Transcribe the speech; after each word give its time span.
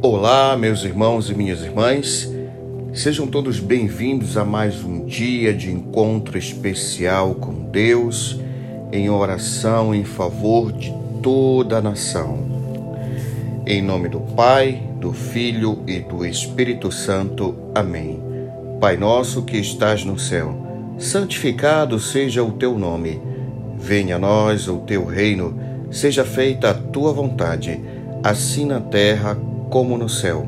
Olá, 0.00 0.56
meus 0.56 0.84
irmãos 0.84 1.28
e 1.28 1.34
minhas 1.34 1.60
irmãs, 1.60 2.32
sejam 2.94 3.26
todos 3.26 3.58
bem-vindos 3.58 4.36
a 4.36 4.44
mais 4.44 4.84
um 4.84 5.04
dia 5.04 5.52
de 5.52 5.72
encontro 5.72 6.38
especial 6.38 7.34
com 7.34 7.64
Deus, 7.64 8.38
em 8.92 9.10
oração 9.10 9.92
em 9.92 10.04
favor 10.04 10.70
de 10.70 10.94
toda 11.20 11.78
a 11.78 11.82
nação. 11.82 12.38
Em 13.66 13.82
nome 13.82 14.08
do 14.08 14.20
Pai, 14.20 14.80
do 15.00 15.12
Filho 15.12 15.82
e 15.84 15.98
do 15.98 16.24
Espírito 16.24 16.92
Santo. 16.92 17.56
Amém. 17.74 18.22
Pai 18.80 18.96
nosso 18.96 19.42
que 19.42 19.56
estás 19.56 20.04
no 20.04 20.16
céu, 20.16 20.94
santificado 20.96 21.98
seja 21.98 22.44
o 22.44 22.52
teu 22.52 22.78
nome. 22.78 23.20
Venha 23.76 24.14
a 24.14 24.18
nós 24.20 24.68
o 24.68 24.78
teu 24.78 25.04
reino, 25.04 25.58
seja 25.90 26.24
feita 26.24 26.70
a 26.70 26.74
tua 26.74 27.12
vontade, 27.12 27.80
assim 28.22 28.64
na 28.64 28.78
terra 28.78 29.34
como 29.34 29.57
no 29.98 30.08
céu. 30.08 30.46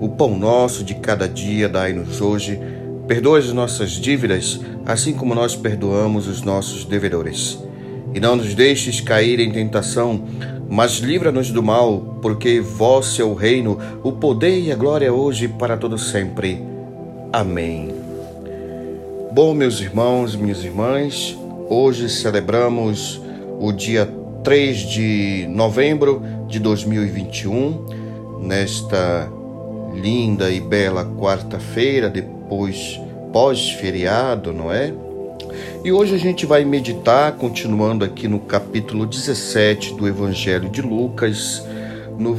O 0.00 0.08
pão 0.08 0.36
nosso 0.36 0.82
de 0.82 0.94
cada 0.96 1.28
dia 1.28 1.68
dai-nos 1.68 2.20
hoje. 2.20 2.58
Perdoa 3.06 3.38
as 3.38 3.52
nossas 3.52 3.92
dívidas, 3.92 4.60
assim 4.84 5.12
como 5.12 5.34
nós 5.34 5.54
perdoamos 5.54 6.26
os 6.26 6.42
nossos 6.42 6.84
devedores. 6.84 7.58
E 8.14 8.18
não 8.18 8.36
nos 8.36 8.54
deixes 8.54 9.00
cair 9.00 9.40
em 9.40 9.52
tentação, 9.52 10.24
mas 10.68 10.98
livra-nos 10.98 11.50
do 11.50 11.62
mal, 11.62 12.18
porque 12.20 12.60
vosso 12.60 13.20
é 13.20 13.24
o 13.24 13.34
reino, 13.34 13.78
o 14.02 14.12
poder 14.12 14.60
e 14.60 14.72
a 14.72 14.76
glória 14.76 15.12
hoje 15.12 15.44
e 15.44 15.48
para 15.48 15.76
todo 15.76 15.98
sempre. 15.98 16.62
Amém. 17.32 17.94
Bom, 19.32 19.54
meus 19.54 19.80
irmãos 19.80 20.34
minhas 20.34 20.64
irmãs, 20.64 21.38
hoje 21.68 22.08
celebramos 22.08 23.20
o 23.60 23.70
dia 23.72 24.08
3 24.42 24.78
de 24.78 25.46
novembro 25.48 26.22
de 26.48 26.58
2021 26.58 27.99
nesta 28.40 29.30
linda 29.94 30.50
e 30.50 30.60
bela 30.60 31.04
quarta-feira, 31.04 32.08
depois 32.08 33.00
pós-feriado, 33.32 34.52
não 34.52 34.72
é? 34.72 34.92
E 35.84 35.92
hoje 35.92 36.14
a 36.14 36.18
gente 36.18 36.46
vai 36.46 36.64
meditar, 36.64 37.32
continuando 37.32 38.04
aqui 38.04 38.28
no 38.28 38.40
capítulo 38.40 39.06
17 39.06 39.94
do 39.94 40.06
Evangelho 40.06 40.68
de 40.68 40.82
Lucas, 40.82 41.64
no 42.18 42.36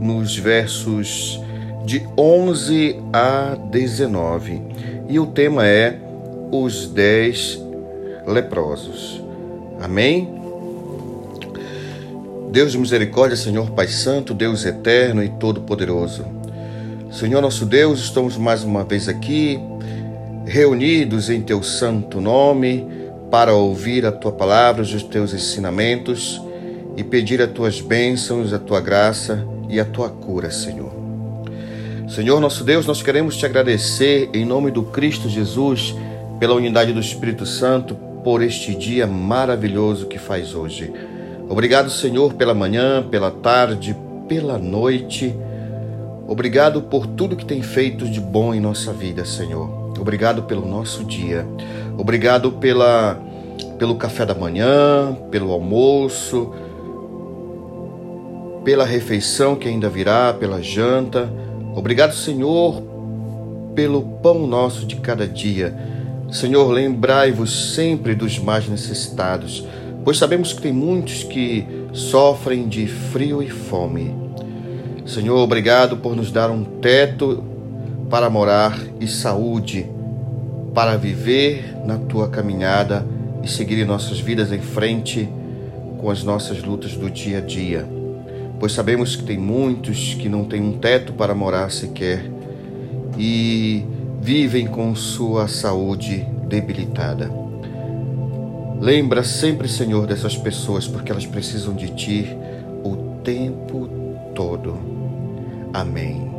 nos 0.00 0.36
versos 0.36 1.40
de 1.84 2.06
11 2.18 3.00
a 3.12 3.56
19. 3.70 4.60
E 5.08 5.20
o 5.20 5.26
tema 5.26 5.64
é 5.66 5.96
os 6.50 6.88
dez 6.88 7.62
leprosos. 8.26 9.22
Amém? 9.80 10.45
Deus 12.50 12.72
de 12.72 12.78
misericórdia, 12.78 13.36
Senhor 13.36 13.70
Pai 13.70 13.88
Santo, 13.88 14.32
Deus 14.32 14.64
eterno 14.64 15.22
e 15.22 15.28
todo-poderoso. 15.28 16.24
Senhor 17.10 17.42
nosso 17.42 17.66
Deus, 17.66 18.00
estamos 18.00 18.36
mais 18.36 18.62
uma 18.62 18.84
vez 18.84 19.08
aqui, 19.08 19.58
reunidos 20.46 21.28
em 21.28 21.42
Teu 21.42 21.62
santo 21.62 22.20
nome, 22.20 22.86
para 23.30 23.52
ouvir 23.52 24.06
a 24.06 24.12
Tua 24.12 24.32
palavra, 24.32 24.82
os 24.82 25.02
Teus 25.02 25.34
ensinamentos 25.34 26.40
e 26.96 27.02
pedir 27.02 27.42
as 27.42 27.50
Tuas 27.50 27.80
bênçãos, 27.80 28.52
a 28.52 28.58
Tua 28.58 28.80
graça 28.80 29.44
e 29.68 29.80
a 29.80 29.84
Tua 29.84 30.08
cura, 30.08 30.50
Senhor. 30.50 30.94
Senhor 32.08 32.40
nosso 32.40 32.62
Deus, 32.62 32.86
nós 32.86 33.02
queremos 33.02 33.36
Te 33.36 33.44
agradecer 33.44 34.30
em 34.32 34.44
nome 34.44 34.70
do 34.70 34.84
Cristo 34.84 35.28
Jesus, 35.28 35.94
pela 36.38 36.54
unidade 36.54 36.92
do 36.92 37.00
Espírito 37.00 37.44
Santo, 37.44 37.94
por 38.22 38.42
este 38.42 38.74
dia 38.74 39.06
maravilhoso 39.06 40.06
que 40.06 40.18
faz 40.18 40.54
hoje. 40.54 40.92
Obrigado, 41.48 41.90
Senhor, 41.90 42.34
pela 42.34 42.54
manhã, 42.54 43.02
pela 43.02 43.30
tarde, 43.30 43.96
pela 44.28 44.58
noite. 44.58 45.34
Obrigado 46.26 46.82
por 46.82 47.06
tudo 47.06 47.36
que 47.36 47.44
tem 47.44 47.62
feito 47.62 48.08
de 48.08 48.20
bom 48.20 48.52
em 48.52 48.60
nossa 48.60 48.92
vida, 48.92 49.24
Senhor. 49.24 49.92
Obrigado 49.98 50.42
pelo 50.42 50.66
nosso 50.66 51.04
dia. 51.04 51.46
Obrigado 51.96 52.52
pela 52.52 53.22
pelo 53.78 53.94
café 53.96 54.24
da 54.24 54.34
manhã, 54.34 55.16
pelo 55.30 55.52
almoço, 55.52 56.52
pela 58.64 58.84
refeição 58.84 59.54
que 59.54 59.68
ainda 59.68 59.88
virá, 59.88 60.34
pela 60.34 60.62
janta. 60.62 61.30
Obrigado, 61.74 62.14
Senhor, 62.14 62.82
pelo 63.74 64.02
pão 64.02 64.46
nosso 64.46 64.86
de 64.86 64.96
cada 64.96 65.26
dia. 65.26 65.74
Senhor, 66.30 66.68
lembrai-vos 66.70 67.74
sempre 67.74 68.14
dos 68.14 68.38
mais 68.38 68.68
necessitados 68.68 69.64
pois 70.06 70.18
sabemos 70.18 70.52
que 70.52 70.62
tem 70.62 70.72
muitos 70.72 71.24
que 71.24 71.66
sofrem 71.92 72.68
de 72.68 72.86
frio 72.86 73.42
e 73.42 73.50
fome. 73.50 74.14
Senhor, 75.04 75.36
obrigado 75.36 75.96
por 75.96 76.14
nos 76.14 76.30
dar 76.30 76.48
um 76.48 76.62
teto 76.62 77.42
para 78.08 78.30
morar 78.30 78.78
e 79.00 79.08
saúde 79.08 79.84
para 80.72 80.96
viver 80.96 81.76
na 81.84 81.98
tua 81.98 82.28
caminhada 82.28 83.04
e 83.42 83.48
seguir 83.48 83.84
nossas 83.84 84.20
vidas 84.20 84.52
em 84.52 84.60
frente 84.60 85.28
com 85.98 86.08
as 86.08 86.22
nossas 86.22 86.62
lutas 86.62 86.92
do 86.92 87.10
dia 87.10 87.38
a 87.38 87.40
dia. 87.40 87.84
Pois 88.60 88.70
sabemos 88.70 89.16
que 89.16 89.24
tem 89.24 89.36
muitos 89.36 90.14
que 90.14 90.28
não 90.28 90.44
têm 90.44 90.62
um 90.62 90.78
teto 90.78 91.14
para 91.14 91.34
morar 91.34 91.72
sequer 91.72 92.30
e 93.18 93.84
vivem 94.22 94.68
com 94.68 94.94
sua 94.94 95.48
saúde 95.48 96.24
debilitada. 96.46 97.45
Lembra 98.80 99.24
sempre, 99.24 99.68
Senhor, 99.68 100.06
dessas 100.06 100.36
pessoas, 100.36 100.86
porque 100.86 101.10
elas 101.10 101.24
precisam 101.24 101.74
de 101.74 101.88
Ti 101.94 102.36
o 102.84 103.20
tempo 103.24 103.88
todo. 104.34 104.76
Amém. 105.72 106.30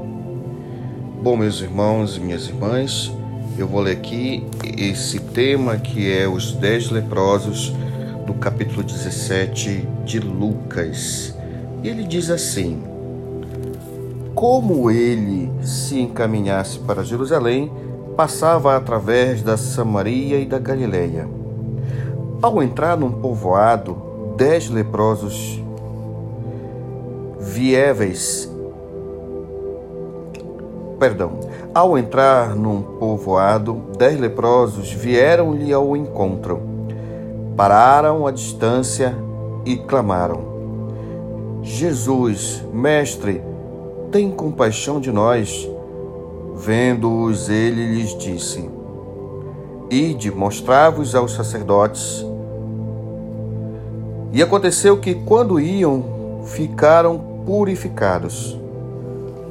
Bom, 1.22 1.36
meus 1.36 1.62
irmãos 1.62 2.16
e 2.16 2.20
minhas 2.20 2.48
irmãs, 2.48 3.12
eu 3.58 3.68
vou 3.68 3.82
ler 3.82 3.94
aqui 3.94 4.46
esse 4.78 5.20
tema 5.20 5.78
que 5.78 6.12
é 6.12 6.28
os 6.28 6.54
dez 6.54 6.92
leprosos 6.92 7.74
do 8.28 8.36
capítulo 8.36 8.84
17 8.84 9.88
de 10.06 10.20
Lucas. 10.20 11.36
E 11.84 11.90
ele 11.90 12.04
diz 12.04 12.30
assim: 12.30 12.84
Como 14.36 14.92
ele 14.92 15.52
se 15.64 16.00
encaminhasse 16.00 16.78
para 16.80 17.04
Jerusalém, 17.04 17.72
passava 18.16 18.78
através 18.78 19.42
da 19.42 19.58
Samaria 19.58 20.40
e 20.40 20.46
da 20.46 20.60
Galileia. 20.60 21.37
Ao 22.48 22.64
entrar 22.64 22.96
num 22.96 23.12
povoado, 23.12 24.34
dez 24.38 24.70
leprosos 24.70 25.62
vieves, 27.38 28.50
perdão, 30.98 31.42
ao 31.76 31.98
entrar 31.98 32.56
num 32.56 32.82
povoado, 32.82 33.82
dez 33.98 34.18
leprosos 34.18 34.90
vieram-lhe 34.94 35.74
ao 35.74 35.98
encontro, 35.98 36.62
pararam 37.58 38.26
à 38.26 38.32
distância 38.32 39.14
e 39.66 39.76
clamaram: 39.76 40.40
Jesus, 41.62 42.64
mestre, 42.72 43.44
tem 44.10 44.32
compaixão 44.32 45.02
de 45.02 45.12
nós. 45.12 45.70
Vendo-os, 46.56 47.50
ele 47.50 47.94
lhes 47.94 48.18
disse: 48.18 48.70
Ide, 49.92 50.32
mostrai-vos 50.32 51.14
aos 51.14 51.34
sacerdotes. 51.34 52.26
E 54.32 54.44
aconteceu 54.44 54.98
que, 54.98 55.16
quando 55.16 55.60
iam, 55.60 56.42
ficaram 56.46 57.18
purificados. 57.46 58.60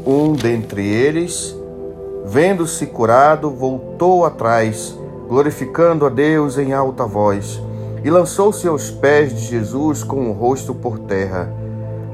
Um 0.07 0.33
dentre 0.33 0.87
eles, 0.87 1.57
vendo-se 2.25 2.87
curado, 2.87 3.51
voltou 3.51 4.25
atrás, 4.25 4.97
glorificando 5.29 6.07
a 6.07 6.09
Deus 6.09 6.59
em 6.59 6.73
alta 6.73 7.05
voz, 7.05 7.61
e 8.05 8.11
lançou-se 8.11 8.69
aos 8.69 8.91
pés 8.91 9.35
de 9.35 9.41
Jesus 9.47 10.05
com 10.05 10.31
o 10.31 10.33
rosto 10.33 10.75
por 10.75 10.99
terra, 11.01 11.53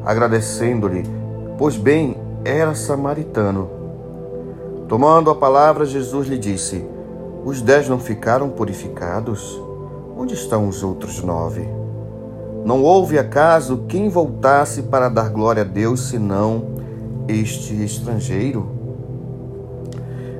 agradecendo-lhe, 0.04 1.04
pois 1.58 1.76
bem 1.76 2.16
era 2.44 2.74
samaritano. 2.74 3.68
Tomando 4.88 5.30
a 5.30 5.34
palavra, 5.34 5.84
Jesus 5.84 6.28
lhe 6.28 6.38
disse: 6.38 6.84
os 7.44 7.60
dez 7.60 7.88
não 7.88 7.98
ficaram 7.98 8.48
purificados? 8.48 9.60
Onde 10.16 10.34
estão 10.34 10.68
os 10.68 10.82
outros 10.82 11.22
nove? 11.22 11.81
Não 12.64 12.82
houve 12.82 13.18
acaso 13.18 13.84
quem 13.88 14.08
voltasse 14.08 14.82
para 14.82 15.08
dar 15.08 15.30
glória 15.30 15.62
a 15.62 15.64
Deus 15.64 16.08
senão 16.08 16.64
este 17.26 17.74
estrangeiro? 17.82 18.68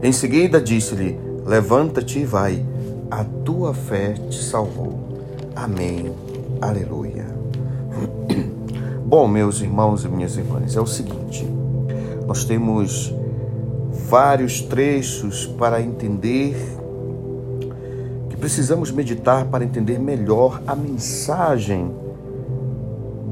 Em 0.03 0.13
seguida 0.13 0.61
disse-lhe: 0.61 1.19
Levanta-te 1.45 2.21
e 2.21 2.25
vai, 2.25 2.65
a 3.11 3.25
tua 3.25 3.75
fé 3.75 4.13
te 4.13 4.43
salvou. 4.43 5.01
Amém. 5.57 6.13
Aleluia. 6.61 7.27
Bom, 9.05 9.27
meus 9.27 9.61
irmãos 9.61 10.05
e 10.05 10.09
minhas 10.09 10.37
irmãs, 10.37 10.77
é 10.77 10.81
o 10.81 10.87
seguinte: 10.87 11.45
nós 12.27 12.45
temos 12.45 13.13
vários 14.09 14.61
trechos 14.61 15.47
para 15.47 15.83
entender 15.83 16.57
precisamos 18.43 18.91
meditar 18.91 19.45
para 19.45 19.63
entender 19.63 20.01
melhor 20.01 20.61
a 20.67 20.75
mensagem 20.75 21.95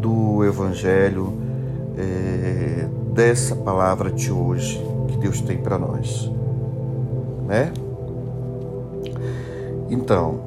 do 0.00 0.44
Evangelho, 0.44 1.32
é, 1.96 2.86
dessa 3.12 3.54
palavra 3.54 4.10
de 4.10 4.32
hoje 4.32 4.82
que 5.08 5.16
Deus 5.18 5.40
tem 5.40 5.58
para 5.58 5.78
nós, 5.78 6.30
né? 7.46 7.72
Então, 9.90 10.40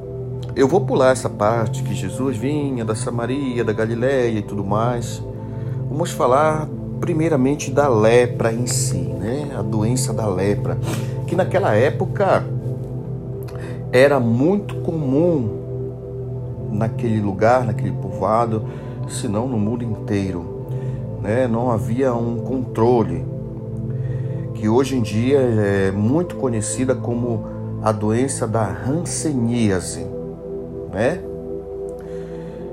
eu 0.56 0.68
vou 0.68 0.82
pular 0.82 1.12
essa 1.12 1.30
parte 1.30 1.84
que 1.84 1.94
Jesus 1.94 2.38
vinha 2.38 2.86
da 2.86 2.96
Samaria, 2.96 3.64
da 3.64 3.74
Galiléia 3.74 4.40
e 4.40 4.42
tudo 4.42 4.64
mais. 4.64 5.22
Vamos 5.90 6.12
falar 6.12 6.68
primeiramente 7.00 7.70
da 7.70 7.88
lepra 7.88 8.54
em 8.54 8.66
si, 8.66 8.98
né? 8.98 9.52
A 9.58 9.62
doença 9.62 10.14
da 10.14 10.26
lepra, 10.26 10.78
que 11.28 11.36
naquela 11.36 11.76
época 11.76 12.44
era 13.92 14.20
muito 14.20 14.76
comum 14.78 15.64
naquele 16.72 17.20
lugar, 17.20 17.66
naquele 17.66 17.92
povoado, 17.92 18.64
se 19.14 19.28
não 19.28 19.48
no 19.48 19.58
mundo 19.58 19.84
inteiro, 19.84 20.66
né? 21.22 21.48
Não 21.48 21.72
havia 21.72 22.14
um 22.14 22.40
controle 22.40 23.26
que 24.54 24.68
hoje 24.68 24.98
em 24.98 25.02
dia 25.02 25.40
é 25.40 25.92
muito 25.92 26.36
conhecida 26.36 26.96
como 26.96 27.46
a 27.82 27.92
doença 27.92 28.48
da 28.48 28.66
hanseníase, 28.66 30.06
né? 30.92 31.22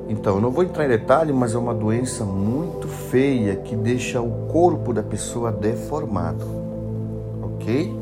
Então, 0.08 0.36
eu 0.36 0.40
não 0.40 0.50
vou 0.50 0.64
entrar 0.64 0.86
em 0.86 0.88
detalhe, 0.88 1.32
mas 1.32 1.54
é 1.54 1.58
uma 1.58 1.74
doença 1.74 2.24
muito 2.24 2.88
feia 2.88 3.54
que 3.56 3.76
deixa 3.76 4.20
o 4.20 4.48
corpo 4.48 4.92
da 4.92 5.04
pessoa 5.04 5.52
deformado, 5.52 6.44
ok? 7.42 7.94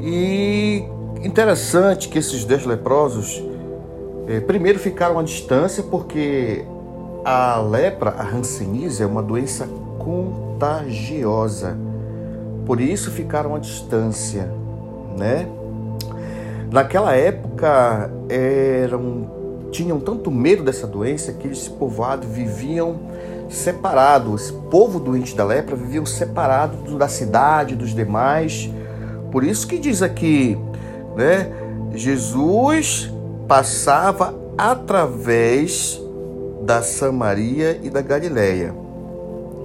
E 0.00 0.84
interessante 1.24 2.08
que 2.08 2.18
esses 2.18 2.44
dez 2.44 2.64
leprosos 2.64 3.42
eh, 4.26 4.40
primeiro 4.40 4.78
ficaram 4.78 5.18
à 5.18 5.22
distância 5.22 5.82
porque 5.82 6.64
a 7.24 7.60
lepra, 7.60 8.10
a 8.10 8.24
hanseníase, 8.24 9.02
é 9.02 9.06
uma 9.06 9.22
doença 9.22 9.68
contagiosa. 9.98 11.76
Por 12.66 12.80
isso 12.80 13.10
ficaram 13.10 13.54
à 13.54 13.58
distância, 13.58 14.50
né? 15.16 15.48
Naquela 16.70 17.14
época 17.14 18.10
eram 18.28 19.32
tinham 19.70 19.98
tanto 19.98 20.30
medo 20.30 20.62
dessa 20.62 20.86
doença 20.86 21.32
que 21.32 21.48
esse 21.48 21.68
povoado 21.68 22.28
viviam 22.28 22.96
separados. 23.48 24.50
O 24.50 24.62
povo 24.62 25.00
doente 25.00 25.34
da 25.34 25.44
lepra 25.44 25.74
viviam 25.74 26.06
separados 26.06 26.94
da 26.96 27.08
cidade, 27.08 27.74
dos 27.74 27.92
demais. 27.92 28.70
Por 29.32 29.42
isso 29.42 29.66
que 29.66 29.76
diz 29.78 30.00
aqui, 30.00 30.56
né? 31.16 31.50
Jesus 31.92 33.12
passava 33.46 34.34
através 34.56 36.00
da 36.62 36.82
Samaria 36.82 37.80
e 37.82 37.90
da 37.90 38.00
Galileia. 38.00 38.74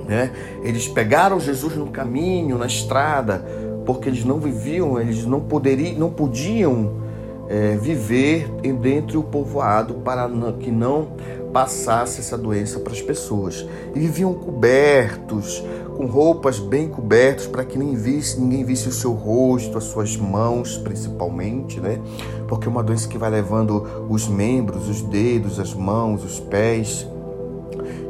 Né? 0.08 0.31
Eles 0.64 0.88
pegaram 0.88 1.40
Jesus 1.40 1.76
no 1.76 1.88
caminho, 1.88 2.58
na 2.58 2.66
estrada, 2.66 3.46
porque 3.86 4.10
eles 4.10 4.26
não 4.26 4.40
viviam, 4.40 5.00
eles 5.00 5.26
não 5.26 5.40
poderiam, 5.40 5.94
não 5.98 6.10
podiam 6.10 7.00
é, 7.48 7.78
viver 7.78 8.48
dentro 8.81 9.22
do 9.22 9.24
povoado 9.24 9.96
para 9.96 10.30
que 10.60 10.72
não 10.72 11.10
passasse 11.52 12.20
essa 12.20 12.38
doença 12.38 12.80
para 12.80 12.94
as 12.94 13.02
pessoas. 13.02 13.66
E 13.96 14.00
viviam 14.00 14.34
cobertos, 14.34 15.64
com 16.00 16.06
roupas 16.06 16.60
bem 16.60 16.88
cobertas 16.88 17.46
para 17.46 17.66
que 17.66 17.78
ninguém 17.78 17.98
visse, 17.98 18.40
ninguém 18.40 18.63
visse 18.63 18.88
o 18.88 18.92
seu 18.94 19.12
rosto, 19.12 19.78
as 19.78 19.84
suas 19.84 20.16
mãos, 20.16 20.78
principalmente, 20.78 21.78
né? 21.81 22.00
Porque 22.48 22.69
é 22.69 22.72
uma 22.72 22.81
doença 22.81 23.06
que 23.06 23.18
vai 23.18 23.30
levando 23.30 23.86
os 24.07 24.25
membros, 24.25 24.88
os 24.88 25.01
dedos, 25.01 25.60
as 25.60 25.74
mãos, 25.74 26.24
os 26.24 26.40
pés 26.40 27.06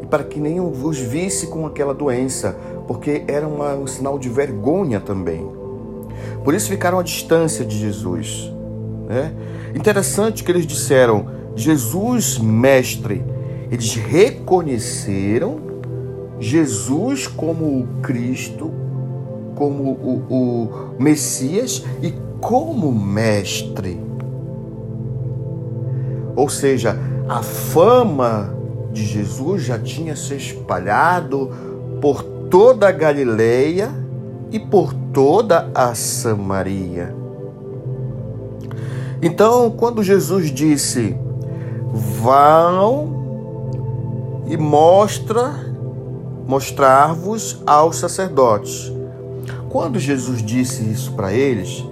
para 0.07 0.23
que 0.23 0.39
nem 0.39 0.59
os 0.59 0.99
visse 0.99 1.47
com 1.47 1.65
aquela 1.65 1.95
doença, 1.95 2.55
porque 2.87 3.23
era 3.27 3.47
uma, 3.47 3.73
um 3.73 3.87
sinal 3.87 4.19
de 4.19 4.29
vergonha 4.29 4.99
também. 4.99 5.49
Por 6.43 6.53
isso 6.53 6.69
ficaram 6.69 6.99
à 6.99 7.03
distância 7.03 7.65
de 7.65 7.75
Jesus. 7.75 8.51
Né? 9.07 9.33
Interessante 9.73 10.43
que 10.43 10.51
eles 10.51 10.67
disseram: 10.67 11.25
Jesus, 11.55 12.37
mestre. 12.37 13.23
Eles 13.71 13.95
reconheceram 13.95 15.68
Jesus 16.39 17.27
como 17.27 17.81
o 17.81 17.87
Cristo, 18.01 18.71
como 19.55 19.91
o, 19.91 20.23
o 20.29 20.69
Messias 20.97 21.83
e 22.01 22.13
como 22.39 22.91
mestre. 22.91 24.01
Ou 26.35 26.47
seja, 26.47 26.97
a 27.27 27.43
fama 27.43 28.55
de 28.93 29.03
Jesus 29.05 29.63
já 29.63 29.77
tinha 29.77 30.15
se 30.15 30.35
espalhado 30.35 31.51
por 32.01 32.23
toda 32.23 32.87
a 32.87 32.91
Galileia 32.91 33.91
e 34.51 34.59
por 34.59 34.93
toda 35.13 35.69
a 35.75 35.93
Samaria. 35.93 37.13
Então, 39.21 39.69
quando 39.71 40.01
Jesus 40.01 40.49
disse: 40.49 41.15
"Vão 41.93 43.19
e 44.47 44.55
mostra 44.55 45.68
mostrar-vos 46.49 47.61
aos 47.63 47.97
sacerdotes". 47.97 48.91
Quando 49.69 49.99
Jesus 49.99 50.41
disse 50.41 50.81
isso 50.81 51.11
para 51.11 51.31
eles, 51.31 51.85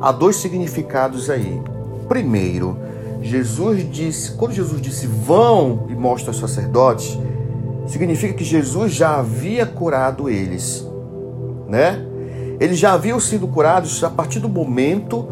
há 0.00 0.10
dois 0.10 0.36
significados 0.36 1.28
aí. 1.28 1.60
Primeiro, 2.08 2.78
Jesus 3.20 3.86
disse, 3.92 4.32
quando 4.32 4.52
Jesus 4.52 4.80
disse 4.80 5.06
vão 5.06 5.86
e 5.90 5.94
mostra 5.94 6.30
aos 6.30 6.38
sacerdotes, 6.38 7.18
significa 7.86 8.32
que 8.32 8.42
Jesus 8.42 8.94
já 8.94 9.18
havia 9.18 9.66
curado 9.66 10.30
eles, 10.30 10.82
né? 11.68 12.02
Eles 12.58 12.78
já 12.78 12.94
haviam 12.94 13.20
sido 13.20 13.46
curados 13.46 14.02
a 14.02 14.08
partir 14.08 14.38
do 14.38 14.48
momento 14.48 15.28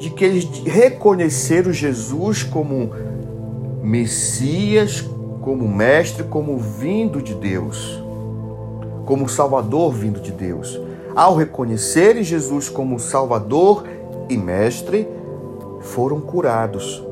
de 0.00 0.10
que 0.10 0.24
eles 0.24 0.48
reconheceram 0.66 1.72
Jesus 1.72 2.42
como 2.42 2.90
Messias, 3.84 5.08
como 5.44 5.68
mestre, 5.68 6.24
como 6.24 6.56
vindo 6.56 7.20
de 7.20 7.34
Deus, 7.34 8.02
como 9.04 9.28
Salvador 9.28 9.92
vindo 9.92 10.18
de 10.18 10.32
Deus. 10.32 10.80
Ao 11.14 11.36
reconhecerem 11.36 12.24
Jesus 12.24 12.70
como 12.70 12.98
Salvador 12.98 13.84
e 14.30 14.38
mestre, 14.38 15.06
foram 15.82 16.18
curados. 16.18 17.04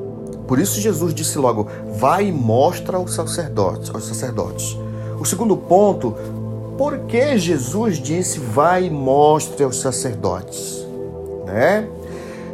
Por 0.49 0.59
isso 0.59 0.81
Jesus 0.81 1.13
disse 1.13 1.37
logo: 1.37 1.69
vai 1.99 2.29
e 2.29 2.33
mostra 2.33 2.97
aos 2.97 3.15
sacerdotes, 3.15 3.91
aos 3.95 4.09
sacerdotes. 4.09 4.79
O 5.21 5.27
segundo 5.27 5.55
ponto, 5.55 6.17
por 6.79 7.01
que 7.01 7.37
Jesus 7.37 7.99
disse 7.99 8.41
vai 8.41 8.87
e 8.87 8.91
mostre 8.91 9.63
aos 9.63 9.79
sacerdotes? 9.79 10.87
Né? 11.45 11.87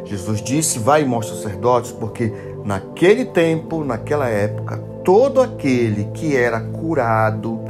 Jesus 0.03 0.41
disse 0.41 0.77
vai 0.77 1.03
e 1.03 1.05
mostre 1.05 1.35
aos 1.35 1.43
sacerdotes 1.43 1.93
porque 1.93 2.33
naquele 2.65 3.23
tempo, 3.23 3.85
naquela 3.85 4.27
época, 4.27 4.98
todo 5.09 5.41
aquele 5.41 6.03
que 6.13 6.37
era 6.37 6.61
curado 6.61 7.61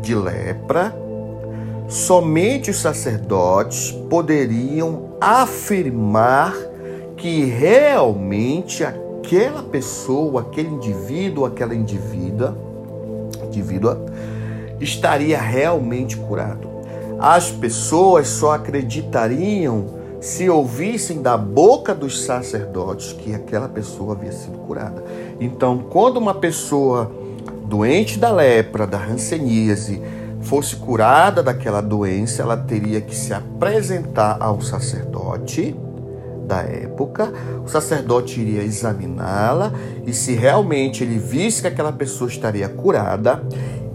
de 0.00 0.14
lepra, 0.14 0.94
somente 1.88 2.70
os 2.70 2.76
sacerdotes 2.76 3.90
poderiam 4.08 5.16
afirmar 5.20 6.54
que 7.16 7.44
realmente 7.44 8.84
aquela 8.84 9.64
pessoa, 9.64 10.42
aquele 10.42 10.68
indivíduo, 10.68 11.44
aquela 11.44 11.74
indivídua, 11.74 12.56
indivídua 13.42 14.06
estaria 14.80 15.40
realmente 15.40 16.16
curado. 16.16 16.70
As 17.18 17.50
pessoas 17.50 18.28
só 18.28 18.52
acreditariam 18.52 19.86
se 20.26 20.50
ouvissem 20.50 21.22
da 21.22 21.36
boca 21.36 21.94
dos 21.94 22.24
sacerdotes 22.24 23.12
que 23.12 23.32
aquela 23.32 23.68
pessoa 23.68 24.14
havia 24.16 24.32
sido 24.32 24.58
curada. 24.58 25.04
Então, 25.38 25.78
quando 25.78 26.16
uma 26.16 26.34
pessoa 26.34 27.12
doente 27.64 28.18
da 28.18 28.32
lepra, 28.32 28.88
da 28.88 28.98
hanseníase, 28.98 30.02
fosse 30.40 30.74
curada 30.74 31.44
daquela 31.44 31.80
doença, 31.80 32.42
ela 32.42 32.56
teria 32.56 33.00
que 33.00 33.14
se 33.14 33.32
apresentar 33.32 34.38
ao 34.40 34.60
sacerdote 34.60 35.76
da 36.44 36.58
época, 36.60 37.32
o 37.64 37.68
sacerdote 37.68 38.40
iria 38.40 38.64
examiná-la 38.64 39.72
e 40.04 40.12
se 40.12 40.34
realmente 40.34 41.04
ele 41.04 41.18
visse 41.18 41.62
que 41.62 41.68
aquela 41.68 41.92
pessoa 41.92 42.28
estaria 42.28 42.68
curada, 42.68 43.40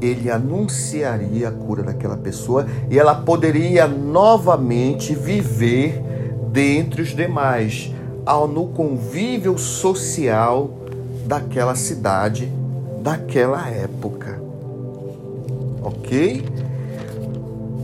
ele 0.02 0.32
anunciaria 0.32 1.50
a 1.50 1.52
cura 1.52 1.84
daquela 1.84 2.16
pessoa 2.16 2.66
e 2.90 2.98
ela 2.98 3.16
poderia 3.16 3.86
novamente 3.86 5.14
viver 5.14 6.11
dentre 6.52 7.02
os 7.02 7.10
demais, 7.10 7.92
ao 8.26 8.48
no 8.48 8.68
convívio 8.68 9.58
social 9.58 10.70
daquela 11.26 11.76
cidade, 11.76 12.52
daquela 13.02 13.68
época. 13.70 14.42
OK? 15.82 16.46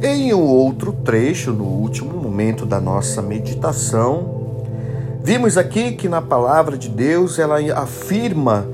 Em 0.04 0.34
um 0.34 0.42
outro 0.42 0.94
trecho, 0.94 1.52
no 1.52 1.64
último 1.64 2.14
momento 2.22 2.66
da 2.66 2.80
nossa 2.80 3.22
meditação, 3.22 4.38
Vimos 5.28 5.58
aqui 5.58 5.92
que 5.92 6.08
na 6.08 6.22
palavra 6.22 6.78
de 6.78 6.88
Deus 6.88 7.38
ela 7.38 7.58
afirma, 7.78 8.66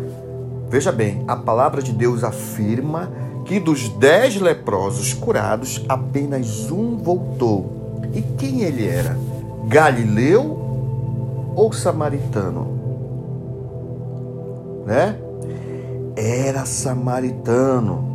veja 0.69 0.91
bem, 0.91 1.23
a 1.27 1.35
palavra 1.35 1.81
de 1.81 1.91
Deus 1.91 2.23
afirma 2.23 3.11
que 3.43 3.59
dos 3.59 3.89
dez 3.89 4.39
leprosos 4.39 5.15
curados, 5.15 5.83
apenas 5.89 6.69
um 6.69 6.95
voltou. 6.95 8.03
E 8.13 8.21
quem 8.37 8.61
ele 8.61 8.87
era? 8.87 9.17
Galileu 9.67 11.53
ou 11.55 11.71
samaritano? 11.71 12.67
Né? 14.85 15.17
Era 16.15 16.65
samaritano. 16.65 18.11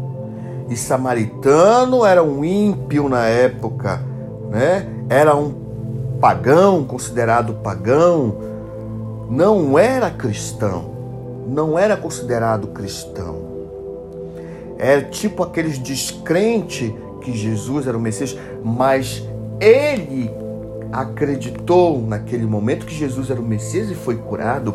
E 0.69 0.77
samaritano 0.77 2.05
era 2.05 2.23
um 2.23 2.45
ímpio 2.45 3.09
na 3.09 3.27
época, 3.27 4.03
né? 4.51 4.87
Era 5.09 5.35
um 5.35 5.55
pagão, 6.21 6.85
considerado 6.85 7.55
pagão, 7.55 8.37
não 9.31 9.79
era 9.79 10.11
cristão, 10.11 10.91
não 11.47 11.79
era 11.79 11.97
considerado 11.97 12.69
cristão. 12.69 13.37
Era 14.79 15.03
tipo 15.03 15.43
aqueles 15.43 15.79
descrentes 15.79 16.93
que 17.23 17.33
Jesus 17.33 17.87
era 17.87 17.97
o 17.97 18.01
Messias, 18.01 18.37
mas 18.63 19.27
ele 19.59 20.31
acreditou 20.93 22.01
naquele 22.01 22.47
momento 22.47 22.87
que 22.87 22.95
Jesus 22.95 23.31
era 23.31 23.41
o 23.41 23.45
Messias 23.45 23.91
e 23.91 23.95
foi 23.95 24.17
curado. 24.17 24.75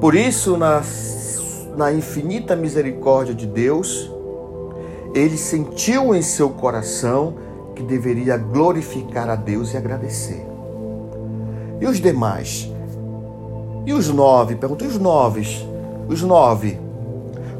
Por 0.00 0.14
isso, 0.14 0.56
na, 0.56 0.82
na 1.76 1.92
infinita 1.92 2.56
misericórdia 2.56 3.34
de 3.34 3.46
Deus, 3.46 4.10
ele 5.14 5.36
sentiu 5.36 6.14
em 6.14 6.22
seu 6.22 6.50
coração 6.50 7.34
que 7.74 7.82
deveria 7.82 8.36
glorificar 8.36 9.28
a 9.28 9.36
Deus 9.36 9.72
e 9.72 9.76
agradecer. 9.76 10.46
E 11.80 11.86
os 11.86 12.00
demais? 12.00 12.70
E 13.86 13.92
os 13.92 14.08
nove? 14.08 14.56
Perguntei 14.56 14.88
os 14.88 14.98
nove. 14.98 15.46
Os 16.08 16.22
nove. 16.22 16.78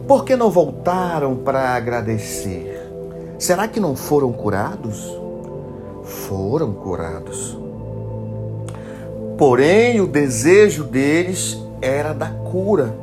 Por 0.06 0.24
que 0.24 0.34
não 0.36 0.50
voltaram 0.50 1.36
para 1.36 1.70
agradecer? 1.70 2.82
Será 3.38 3.68
que 3.68 3.78
não 3.78 3.94
foram 3.94 4.32
curados? 4.32 5.27
Foram 6.08 6.72
curados. 6.72 7.56
Porém, 9.36 10.00
o 10.00 10.06
desejo 10.06 10.84
deles 10.84 11.58
era 11.82 12.12
da 12.12 12.28
cura. 12.28 12.94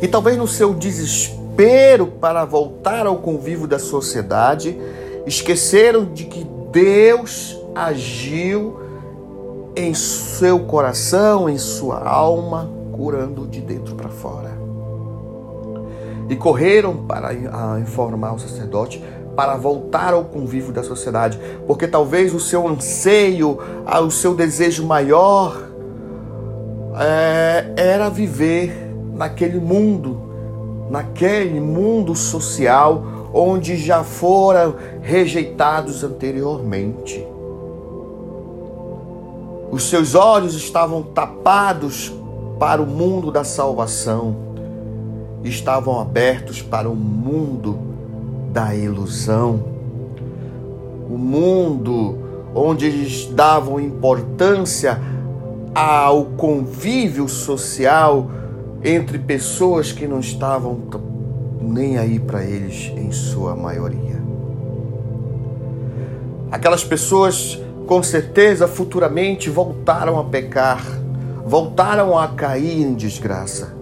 E 0.00 0.06
talvez 0.06 0.36
no 0.36 0.46
seu 0.46 0.72
desespero 0.72 2.06
para 2.06 2.44
voltar 2.44 3.06
ao 3.06 3.18
convívio 3.18 3.66
da 3.66 3.78
sociedade, 3.78 4.78
esqueceram 5.26 6.04
de 6.06 6.24
que 6.24 6.46
Deus 6.70 7.58
agiu 7.74 8.78
em 9.76 9.92
seu 9.92 10.60
coração, 10.60 11.48
em 11.48 11.58
sua 11.58 12.08
alma, 12.08 12.70
curando 12.92 13.46
de 13.46 13.60
dentro 13.60 13.96
para 13.96 14.08
fora. 14.08 14.54
E 16.28 16.36
correram 16.36 16.96
para 16.96 17.34
informar 17.80 18.34
o 18.34 18.38
sacerdote 18.38 19.02
para 19.34 19.56
voltar 19.56 20.14
ao 20.14 20.24
convívio 20.24 20.72
da 20.72 20.82
sociedade, 20.82 21.38
porque 21.66 21.86
talvez 21.86 22.34
o 22.34 22.40
seu 22.40 22.68
anseio, 22.68 23.58
o 24.04 24.10
seu 24.10 24.34
desejo 24.34 24.86
maior 24.86 25.68
é, 26.96 27.72
era 27.76 28.08
viver 28.08 28.92
naquele 29.14 29.58
mundo, 29.58 30.20
naquele 30.90 31.60
mundo 31.60 32.14
social 32.14 33.04
onde 33.32 33.76
já 33.76 34.04
foram 34.04 34.76
rejeitados 35.02 36.04
anteriormente. 36.04 37.26
Os 39.72 39.90
seus 39.90 40.14
olhos 40.14 40.54
estavam 40.54 41.02
tapados 41.02 42.12
para 42.60 42.80
o 42.80 42.86
mundo 42.86 43.32
da 43.32 43.42
salvação, 43.42 44.36
estavam 45.42 45.98
abertos 45.98 46.62
para 46.62 46.88
o 46.88 46.94
mundo 46.94 47.93
da 48.54 48.72
ilusão, 48.72 49.64
o 51.10 51.18
mundo 51.18 52.16
onde 52.54 52.86
eles 52.86 53.26
davam 53.26 53.80
importância 53.80 55.00
ao 55.74 56.26
convívio 56.26 57.28
social 57.28 58.30
entre 58.84 59.18
pessoas 59.18 59.90
que 59.90 60.06
não 60.06 60.20
estavam 60.20 60.78
nem 61.60 61.98
aí 61.98 62.20
para 62.20 62.44
eles 62.44 62.92
em 62.96 63.10
sua 63.10 63.56
maioria. 63.56 64.22
Aquelas 66.52 66.84
pessoas 66.84 67.60
com 67.88 68.04
certeza 68.04 68.68
futuramente 68.68 69.50
voltaram 69.50 70.16
a 70.20 70.22
pecar, 70.22 70.80
voltaram 71.44 72.16
a 72.16 72.28
cair 72.28 72.82
em 72.82 72.94
desgraça, 72.94 73.74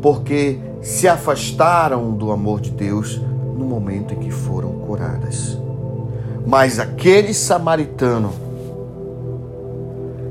porque 0.00 0.60
se 0.80 1.08
afastaram 1.08 2.12
do 2.12 2.30
amor 2.30 2.60
de 2.60 2.70
Deus 2.70 3.20
no 3.54 3.64
momento 3.64 4.14
em 4.14 4.18
que 4.18 4.30
foram 4.30 4.72
curadas. 4.80 5.56
Mas 6.46 6.78
aquele 6.78 7.32
samaritano 7.32 8.32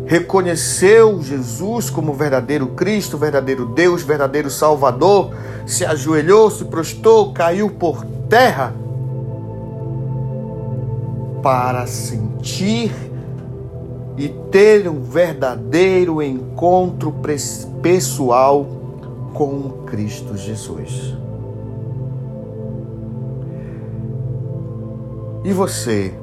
reconheceu 0.06 1.22
Jesus 1.24 1.90
como 1.90 2.14
verdadeiro 2.14 2.68
Cristo, 2.68 3.18
verdadeiro 3.18 3.66
Deus, 3.66 4.04
verdadeiro 4.04 4.50
Salvador, 4.50 5.32
se 5.66 5.86
ajoelhou, 5.86 6.52
se 6.52 6.66
prostrou, 6.66 7.34
caiu 7.34 7.70
por 7.70 8.06
terra 8.30 8.74
para 11.42 11.88
sentir 11.88 12.92
e 14.18 14.30
ter 14.52 14.88
um 14.88 15.02
verdadeiro 15.02 16.22
encontro 16.22 17.14
pessoal 17.82 18.66
com 19.34 19.84
Cristo 19.86 20.38
Jesus. 20.38 21.23
E 25.44 25.52
você? 25.52 26.14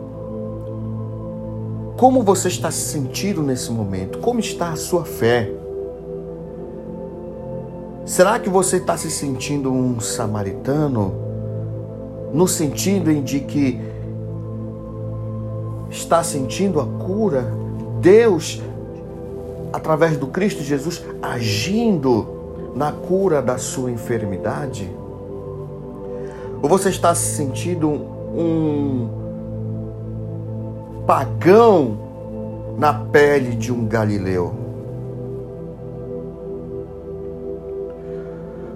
Como 1.98 2.22
você 2.22 2.48
está 2.48 2.70
se 2.70 2.80
sentindo 2.80 3.42
nesse 3.42 3.70
momento? 3.70 4.18
Como 4.20 4.40
está 4.40 4.70
a 4.70 4.76
sua 4.76 5.04
fé? 5.04 5.52
Será 8.06 8.38
que 8.38 8.48
você 8.48 8.78
está 8.78 8.96
se 8.96 9.10
sentindo 9.10 9.70
um 9.70 10.00
samaritano? 10.00 11.12
No 12.32 12.48
sentido 12.48 13.10
em 13.10 13.22
de 13.22 13.40
que 13.40 13.78
está 15.90 16.22
sentindo 16.22 16.80
a 16.80 16.86
cura, 16.86 17.52
Deus, 18.00 18.62
através 19.70 20.16
do 20.16 20.28
Cristo 20.28 20.62
Jesus, 20.62 21.04
agindo 21.20 22.72
na 22.74 22.90
cura 22.90 23.42
da 23.42 23.58
sua 23.58 23.90
enfermidade? 23.90 24.90
Ou 26.62 26.68
você 26.68 26.88
está 26.88 27.14
se 27.14 27.36
sentindo 27.36 28.09
um 28.34 29.08
pagão 31.06 31.98
na 32.78 32.92
pele 32.92 33.54
de 33.54 33.72
um 33.72 33.86
galileu? 33.86 34.54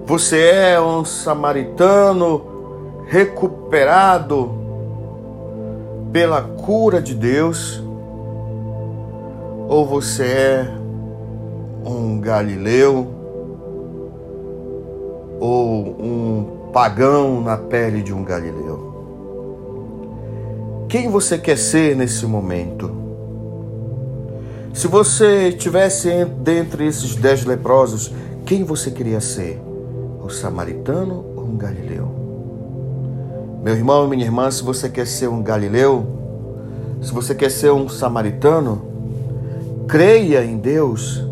Você 0.06 0.38
é 0.38 0.80
um 0.80 1.04
samaritano 1.04 2.42
recuperado 3.06 4.50
pela 6.12 6.42
cura 6.42 7.00
de 7.00 7.14
Deus, 7.14 7.82
ou 9.68 9.87
você 9.87 10.25
é 10.25 10.75
um 11.87 12.20
galileu 12.20 13.06
ou 15.40 15.96
um 16.00 16.70
pagão 16.73 17.40
na 17.40 17.56
pele 17.56 18.02
de 18.02 18.12
um 18.12 18.23
galileu. 18.23 18.94
Quem 20.95 21.11
você 21.11 21.37
quer 21.37 21.59
ser 21.59 21.97
nesse 21.97 22.25
momento? 22.25 22.89
Se 24.73 24.87
você 24.87 25.49
estivesse 25.49 26.25
dentre 26.25 26.87
esses 26.87 27.17
dez 27.17 27.45
leprosos, 27.45 28.13
quem 28.47 28.63
você 28.63 28.93
queria 28.93 29.21
ser? 29.21 29.61
O 30.25 30.31
samaritano 30.31 31.25
ou 31.35 31.47
um 31.47 31.57
galileu? 31.57 32.09
Meu 33.61 33.75
irmão 33.75 34.07
e 34.07 34.11
minha 34.11 34.25
irmã, 34.25 34.49
se 34.53 34.63
você 34.63 34.89
quer 34.89 35.05
ser 35.09 35.27
um 35.27 35.43
galileu, 35.43 36.07
se 37.03 37.13
você 37.13 37.35
quer 37.35 37.51
ser 37.51 37.73
um 37.73 37.89
samaritano, 37.89 38.81
creia 39.89 40.45
em 40.45 40.57
Deus. 40.59 41.27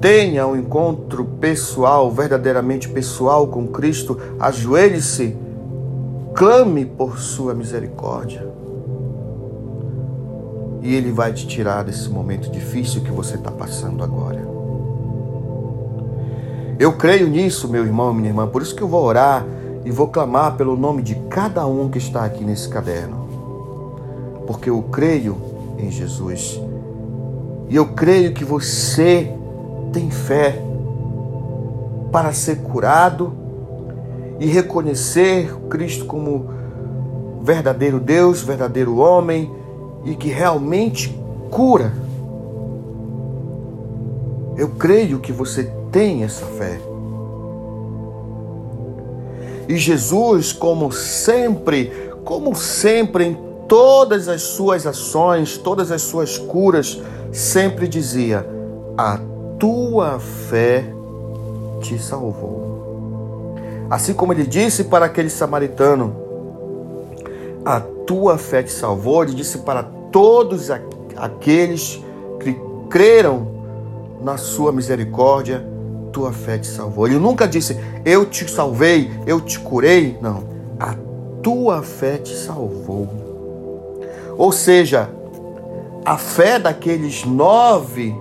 Tenha 0.00 0.46
um 0.46 0.54
encontro 0.54 1.24
pessoal, 1.24 2.08
verdadeiramente 2.08 2.88
pessoal 2.88 3.48
com 3.48 3.66
Cristo. 3.66 4.16
Ajoelhe-se, 4.38 5.36
clame 6.40 6.86
por 6.86 7.18
sua 7.18 7.52
misericórdia. 7.52 8.50
E 10.80 10.94
Ele 10.94 11.12
vai 11.12 11.34
te 11.34 11.46
tirar 11.46 11.84
desse 11.84 12.08
momento 12.08 12.50
difícil 12.50 13.02
que 13.02 13.10
você 13.10 13.34
está 13.34 13.50
passando 13.50 14.02
agora. 14.02 14.40
Eu 16.78 16.94
creio 16.96 17.28
nisso, 17.28 17.68
meu 17.68 17.84
irmão 17.84 18.12
e 18.12 18.14
minha 18.14 18.30
irmã, 18.30 18.48
por 18.48 18.62
isso 18.62 18.74
que 18.74 18.80
eu 18.80 18.88
vou 18.88 19.04
orar 19.04 19.44
e 19.84 19.90
vou 19.90 20.08
clamar 20.08 20.56
pelo 20.56 20.78
nome 20.78 21.02
de 21.02 21.14
cada 21.28 21.66
um 21.66 21.90
que 21.90 21.98
está 21.98 22.24
aqui 22.24 22.42
nesse 22.42 22.70
caderno, 22.70 24.42
porque 24.46 24.70
eu 24.70 24.80
creio 24.84 25.36
em 25.78 25.90
Jesus 25.90 26.58
e 27.68 27.76
eu 27.76 27.88
creio 27.88 28.32
que 28.32 28.46
você 28.46 29.30
tem 29.92 30.10
fé 30.10 30.58
para 32.10 32.32
ser 32.32 32.62
curado 32.62 33.39
e 34.40 34.46
reconhecer 34.46 35.54
Cristo 35.68 36.06
como 36.06 36.48
verdadeiro 37.42 38.00
Deus, 38.00 38.42
verdadeiro 38.42 38.96
homem 38.96 39.50
e 40.04 40.16
que 40.16 40.28
realmente 40.28 41.14
cura. 41.50 41.92
Eu 44.56 44.70
creio 44.70 45.20
que 45.20 45.30
você 45.30 45.70
tem 45.92 46.24
essa 46.24 46.44
fé. 46.46 46.80
E 49.68 49.76
Jesus, 49.76 50.52
como 50.52 50.90
sempre, 50.90 51.92
como 52.24 52.54
sempre 52.56 53.26
em 53.26 53.38
todas 53.68 54.26
as 54.26 54.42
suas 54.42 54.86
ações, 54.86 55.56
todas 55.58 55.92
as 55.92 56.02
suas 56.02 56.36
curas, 56.36 57.00
sempre 57.30 57.86
dizia: 57.86 58.44
A 58.98 59.20
tua 59.58 60.18
fé 60.18 60.92
te 61.80 61.98
salvou. 61.98 62.79
Assim 63.90 64.14
como 64.14 64.32
ele 64.32 64.46
disse 64.46 64.84
para 64.84 65.06
aquele 65.06 65.28
samaritano: 65.28 66.14
A 67.64 67.80
tua 67.80 68.38
fé 68.38 68.62
te 68.62 68.70
salvou, 68.70 69.24
ele 69.24 69.34
disse 69.34 69.58
para 69.58 69.82
todos 69.82 70.70
aqueles 71.16 72.00
que 72.38 72.56
creram 72.88 73.48
na 74.22 74.36
sua 74.36 74.70
misericórdia, 74.70 75.66
tua 76.12 76.32
fé 76.32 76.58
te 76.58 76.66
salvou. 76.66 77.06
Ele 77.06 77.18
nunca 77.18 77.46
disse, 77.46 77.78
eu 78.04 78.26
te 78.26 78.48
salvei, 78.50 79.10
eu 79.26 79.40
te 79.40 79.58
curei. 79.58 80.18
Não, 80.20 80.44
a 80.78 80.94
tua 81.42 81.82
fé 81.82 82.16
te 82.16 82.34
salvou. 82.34 83.08
Ou 84.36 84.52
seja, 84.52 85.08
a 86.04 86.16
fé 86.16 86.58
daqueles 86.58 87.24
nove 87.24 88.14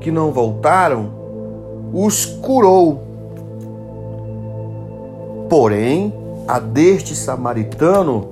que 0.00 0.10
não 0.10 0.32
voltaram 0.32 1.10
os 1.92 2.24
curou. 2.24 3.11
Porém, 5.52 6.14
a 6.48 6.58
deste 6.58 7.14
samaritano, 7.14 8.26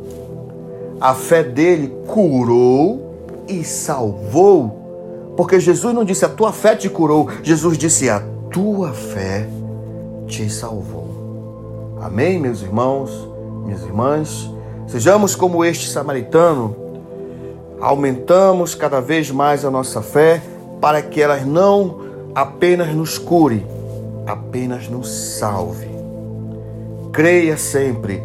a 0.98 1.12
fé 1.12 1.44
dele 1.44 1.92
curou 2.06 3.44
e 3.46 3.62
salvou 3.62 5.34
porque 5.36 5.60
Jesus 5.60 5.94
não 5.94 6.02
disse 6.02 6.24
a 6.24 6.30
tua 6.30 6.50
fé 6.50 6.74
te 6.74 6.88
curou, 6.88 7.28
Jesus 7.42 7.76
disse 7.76 8.08
a 8.08 8.22
tua 8.50 8.94
fé 8.94 9.46
te 10.26 10.48
salvou. 10.48 11.98
Amém, 12.00 12.40
meus 12.40 12.62
irmãos, 12.62 13.10
minhas 13.66 13.82
irmãs? 13.82 14.50
Sejamos 14.86 15.34
como 15.34 15.62
este 15.62 15.90
samaritano, 15.90 16.74
aumentamos 17.82 18.74
cada 18.74 18.98
vez 18.98 19.30
mais 19.30 19.62
a 19.62 19.70
nossa 19.70 20.00
fé 20.00 20.42
para 20.80 21.02
que 21.02 21.20
ela 21.20 21.36
não 21.40 22.00
apenas 22.34 22.94
nos 22.94 23.18
cure, 23.18 23.66
apenas 24.26 24.88
nos 24.88 25.10
salve. 25.38 25.99
Creia 27.20 27.54
sempre 27.58 28.22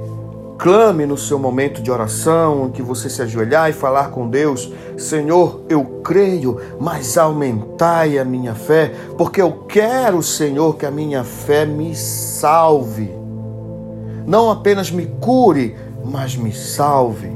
Clame 0.58 1.06
no 1.06 1.18
seu 1.18 1.38
momento 1.38 1.82
de 1.82 1.92
oração, 1.92 2.72
que 2.72 2.82
você 2.82 3.10
se 3.10 3.22
ajoelhar 3.22 3.70
e 3.70 3.74
falar 3.74 4.10
com 4.10 4.30
Deus: 4.30 4.72
Senhor, 4.98 5.64
eu 5.68 5.84
creio, 6.02 6.62
mas 6.80 7.18
aumentai 7.18 8.18
a 8.18 8.24
minha 8.24 8.56
fé, 8.56 8.94
porque 9.18 9.42
eu 9.42 9.52
quero, 9.68 10.24
Senhor, 10.24 10.78
que 10.78 10.86
a 10.86 10.92
minha 10.92 11.26
fé 11.26 11.66
me 11.66 11.94
salve. 11.94 13.12
Não 14.26 14.50
apenas 14.50 14.90
me 14.90 15.08
cure, 15.20 15.76
mas 16.06 16.38
me 16.38 16.54
salve. 16.54 17.36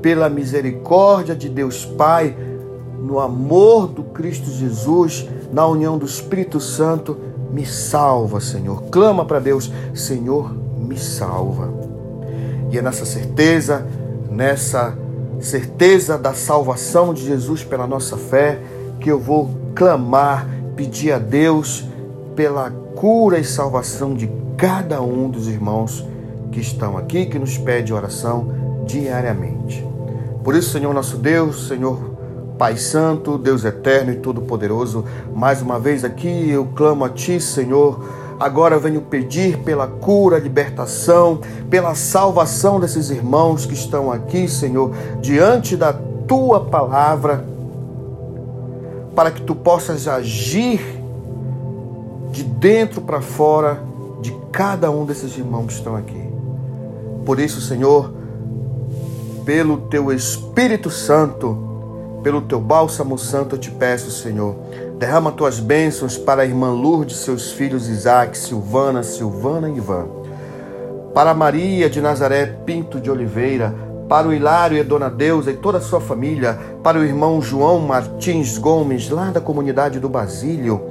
Pela 0.00 0.30
misericórdia 0.30 1.36
de 1.36 1.50
Deus 1.50 1.84
Pai, 1.84 2.34
no 2.98 3.20
amor 3.20 3.86
do 3.86 4.02
Cristo 4.02 4.50
Jesus, 4.50 5.28
na 5.52 5.66
união 5.66 5.98
do 5.98 6.06
Espírito 6.06 6.58
Santo, 6.58 7.29
me 7.52 7.66
salva, 7.66 8.40
Senhor. 8.40 8.82
Clama 8.90 9.24
para 9.24 9.40
Deus, 9.40 9.70
Senhor, 9.94 10.54
me 10.78 10.96
salva. 10.96 11.72
E 12.70 12.78
é 12.78 12.82
nessa 12.82 13.04
certeza, 13.04 13.86
nessa 14.30 14.96
certeza 15.40 16.16
da 16.16 16.34
salvação 16.34 17.12
de 17.12 17.24
Jesus 17.24 17.64
pela 17.64 17.86
nossa 17.86 18.16
fé, 18.16 18.60
que 19.00 19.10
eu 19.10 19.18
vou 19.18 19.50
clamar, 19.74 20.46
pedir 20.76 21.12
a 21.12 21.18
Deus 21.18 21.84
pela 22.36 22.70
cura 22.70 23.38
e 23.38 23.44
salvação 23.44 24.14
de 24.14 24.30
cada 24.56 25.00
um 25.02 25.28
dos 25.28 25.48
irmãos 25.48 26.04
que 26.52 26.60
estão 26.60 26.96
aqui, 26.96 27.26
que 27.26 27.38
nos 27.38 27.56
pede 27.56 27.92
oração 27.92 28.84
diariamente. 28.86 29.86
Por 30.44 30.54
isso, 30.54 30.70
Senhor 30.70 30.92
nosso 30.92 31.16
Deus, 31.16 31.68
Senhor 31.68 32.09
Pai 32.60 32.76
Santo, 32.76 33.38
Deus 33.38 33.64
eterno 33.64 34.12
e 34.12 34.16
todo-poderoso, 34.16 35.02
mais 35.34 35.62
uma 35.62 35.80
vez 35.80 36.04
aqui 36.04 36.50
eu 36.50 36.66
clamo 36.76 37.06
a 37.06 37.08
Ti, 37.08 37.40
Senhor 37.40 38.20
Agora 38.38 38.78
venho 38.78 39.00
pedir 39.02 39.58
pela 39.58 39.86
cura, 39.86 40.38
libertação, 40.38 41.40
pela 41.68 41.94
salvação 41.94 42.80
desses 42.80 43.10
irmãos 43.10 43.64
que 43.64 43.74
estão 43.74 44.10
aqui, 44.10 44.48
Senhor, 44.48 44.94
diante 45.20 45.76
da 45.76 45.94
tua 46.26 46.60
palavra, 46.64 47.46
para 49.14 49.30
que 49.30 49.42
tu 49.42 49.54
possas 49.54 50.08
agir 50.08 50.80
de 52.30 52.42
dentro 52.42 53.02
para 53.02 53.20
fora 53.20 53.82
de 54.22 54.34
cada 54.50 54.90
um 54.90 55.04
desses 55.04 55.36
irmãos 55.36 55.66
que 55.66 55.72
estão 55.74 55.94
aqui. 55.94 56.22
Por 57.26 57.38
isso, 57.38 57.60
Senhor, 57.60 58.10
pelo 59.44 59.78
teu 59.82 60.10
Espírito 60.10 60.88
Santo, 60.88 61.69
pelo 62.22 62.42
teu 62.42 62.60
bálsamo 62.60 63.18
santo, 63.18 63.56
eu 63.56 63.58
te 63.58 63.70
peço, 63.70 64.10
Senhor, 64.10 64.56
Derrama 65.00 65.32
tuas 65.32 65.58
bênçãos 65.58 66.18
para 66.18 66.42
a 66.42 66.44
irmã 66.44 66.70
Lourdes, 66.72 67.16
seus 67.16 67.52
filhos 67.52 67.88
Isaac, 67.88 68.36
Silvana, 68.36 69.02
Silvana 69.02 69.70
e 69.70 69.78
Ivan. 69.78 70.06
Para 71.14 71.32
Maria 71.32 71.88
de 71.88 72.02
Nazaré 72.02 72.44
Pinto 72.66 73.00
de 73.00 73.10
Oliveira, 73.10 73.74
para 74.06 74.28
o 74.28 74.34
Hilário 74.34 74.76
e 74.76 74.80
a 74.80 74.82
Dona 74.82 75.08
Deusa 75.08 75.52
e 75.52 75.56
toda 75.56 75.78
a 75.78 75.80
sua 75.80 76.02
família, 76.02 76.58
para 76.82 76.98
o 76.98 77.02
irmão 77.02 77.40
João 77.40 77.78
Martins 77.78 78.58
Gomes, 78.58 79.08
lá 79.08 79.30
da 79.30 79.40
comunidade 79.40 79.98
do 79.98 80.06
Basílio, 80.06 80.82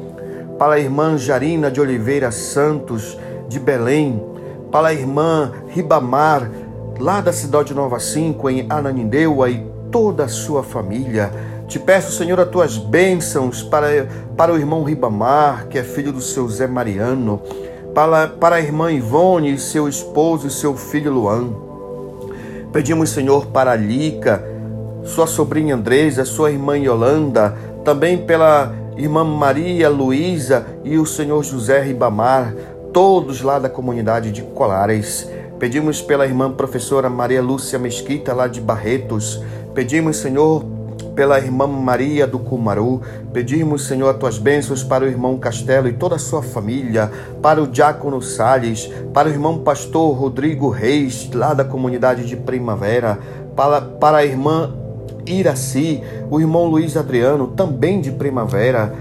para 0.57 0.73
a 0.73 0.79
irmã 0.79 1.15
Jarina 1.15 1.69
de 1.69 1.79
Oliveira 1.79 2.31
Santos, 2.31 3.15
de 3.47 3.59
Belém, 3.59 4.23
para 4.71 4.87
a 4.87 4.93
irmã 4.93 5.51
Ribamar, 5.67 6.49
lá 6.99 7.21
da 7.21 7.31
cidade 7.31 7.67
de 7.67 7.73
Nova 7.75 7.99
Cinco, 7.99 8.49
em 8.49 8.65
Ananindeua, 8.67 9.51
e 9.51 9.68
toda 9.91 10.25
a 10.25 10.27
sua 10.27 10.63
família, 10.63 11.31
te 11.67 11.77
peço, 11.77 12.11
Senhor, 12.11 12.39
as 12.39 12.49
tuas 12.49 12.77
bênçãos 12.77 13.61
para, 13.61 14.07
para 14.35 14.53
o 14.53 14.57
irmão 14.57 14.83
Ribamar, 14.83 15.67
que 15.67 15.77
é 15.77 15.83
filho 15.83 16.11
do 16.11 16.21
seu 16.21 16.47
Zé 16.47 16.65
Mariano, 16.65 17.41
para, 17.93 18.27
para 18.27 18.55
a 18.55 18.59
irmã 18.59 18.91
Ivone, 18.91 19.57
seu 19.59 19.87
esposo 19.87 20.47
e 20.47 20.51
seu 20.51 20.75
filho 20.75 21.11
Luan. 21.11 21.49
Pedimos, 22.73 23.09
Senhor, 23.11 23.47
para 23.47 23.71
a 23.71 23.75
Lica, 23.75 24.43
sua 25.03 25.27
sobrinha 25.27 25.75
Andresa, 25.75 26.25
sua 26.25 26.51
irmã 26.51 26.77
Yolanda, 26.77 27.55
também 27.83 28.17
pela 28.17 28.73
irmã 28.97 29.23
Maria 29.23 29.89
Luísa 29.89 30.65
e 30.83 30.97
o 30.97 31.05
Senhor 31.05 31.43
José 31.43 31.81
Ribamar, 31.81 32.53
todos 32.91 33.41
lá 33.41 33.59
da 33.59 33.69
comunidade 33.69 34.31
de 34.31 34.41
Colares. 34.41 35.29
Pedimos 35.59 36.01
pela 36.01 36.25
irmã 36.25 36.51
professora 36.51 37.09
Maria 37.09 37.41
Lúcia 37.41 37.77
Mesquita, 37.77 38.33
lá 38.33 38.47
de 38.47 38.61
Barretos. 38.61 39.43
Pedimos, 39.79 40.17
Senhor, 40.17 40.65
pela 41.15 41.39
irmã 41.39 41.65
Maria 41.65 42.27
do 42.27 42.37
Cumaru. 42.37 43.01
Pedimos, 43.31 43.87
Senhor, 43.87 44.09
as 44.09 44.17
tuas 44.17 44.37
bênçãos 44.37 44.83
para 44.83 45.05
o 45.05 45.07
irmão 45.07 45.37
Castelo 45.37 45.87
e 45.87 45.93
toda 45.93 46.17
a 46.17 46.19
sua 46.19 46.43
família, 46.43 47.09
para 47.41 47.63
o 47.63 47.65
diácono 47.65 48.21
Salles, 48.21 48.91
para 49.13 49.29
o 49.29 49.31
irmão 49.31 49.59
pastor 49.59 50.13
Rodrigo 50.17 50.69
Reis, 50.69 51.29
lá 51.33 51.53
da 51.53 51.63
comunidade 51.63 52.25
de 52.25 52.35
Primavera, 52.35 53.19
para, 53.55 53.79
para 53.79 54.17
a 54.17 54.25
irmã 54.25 54.75
Iraci, 55.25 56.03
o 56.29 56.41
irmão 56.41 56.65
Luiz 56.65 56.97
Adriano, 56.97 57.47
também 57.47 58.01
de 58.01 58.11
Primavera, 58.11 58.93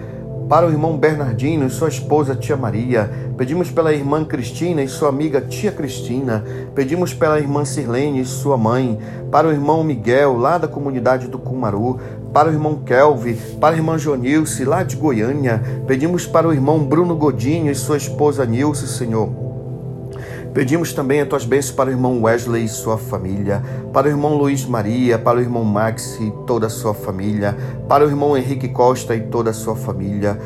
para 0.48 0.66
o 0.66 0.70
irmão 0.70 0.96
Bernardino 0.96 1.66
e 1.66 1.70
sua 1.70 1.88
esposa 1.88 2.34
Tia 2.34 2.56
Maria. 2.56 3.10
Pedimos 3.36 3.70
pela 3.70 3.92
irmã 3.92 4.24
Cristina 4.24 4.82
e 4.82 4.88
sua 4.88 5.10
amiga 5.10 5.42
Tia 5.42 5.70
Cristina. 5.70 6.42
Pedimos 6.74 7.12
pela 7.12 7.38
irmã 7.38 7.64
Sirlene 7.64 8.20
e 8.20 8.24
sua 8.24 8.56
mãe. 8.56 8.98
Para 9.30 9.48
o 9.48 9.52
irmão 9.52 9.84
Miguel, 9.84 10.38
lá 10.38 10.56
da 10.56 10.66
comunidade 10.66 11.28
do 11.28 11.38
Cumaru. 11.38 12.00
Para 12.32 12.48
o 12.48 12.52
irmão 12.52 12.76
Kelvi. 12.76 13.34
Para 13.60 13.74
a 13.74 13.78
irmã 13.78 13.98
Jonilce, 13.98 14.64
lá 14.64 14.82
de 14.82 14.96
Goiânia. 14.96 15.62
Pedimos 15.86 16.26
para 16.26 16.48
o 16.48 16.52
irmão 16.52 16.78
Bruno 16.78 17.14
Godinho 17.14 17.70
e 17.70 17.74
sua 17.74 17.98
esposa 17.98 18.46
Nilce, 18.46 18.88
Senhor. 18.88 19.47
Pedimos 20.52 20.92
também 20.92 21.20
as 21.20 21.28
tuas 21.28 21.44
bênçãos 21.44 21.74
para 21.74 21.90
o 21.90 21.92
irmão 21.92 22.22
Wesley 22.22 22.64
e 22.64 22.68
sua 22.68 22.98
família, 22.98 23.62
para 23.92 24.06
o 24.06 24.10
irmão 24.10 24.34
Luiz 24.34 24.64
Maria, 24.64 25.18
para 25.18 25.38
o 25.38 25.40
irmão 25.40 25.64
Max 25.64 26.18
e 26.20 26.32
toda 26.46 26.66
a 26.66 26.70
sua 26.70 26.94
família, 26.94 27.56
para 27.88 28.04
o 28.04 28.08
irmão 28.08 28.36
Henrique 28.36 28.68
Costa 28.68 29.14
e 29.14 29.20
toda 29.20 29.50
a 29.50 29.52
sua 29.52 29.76
família, 29.76 30.38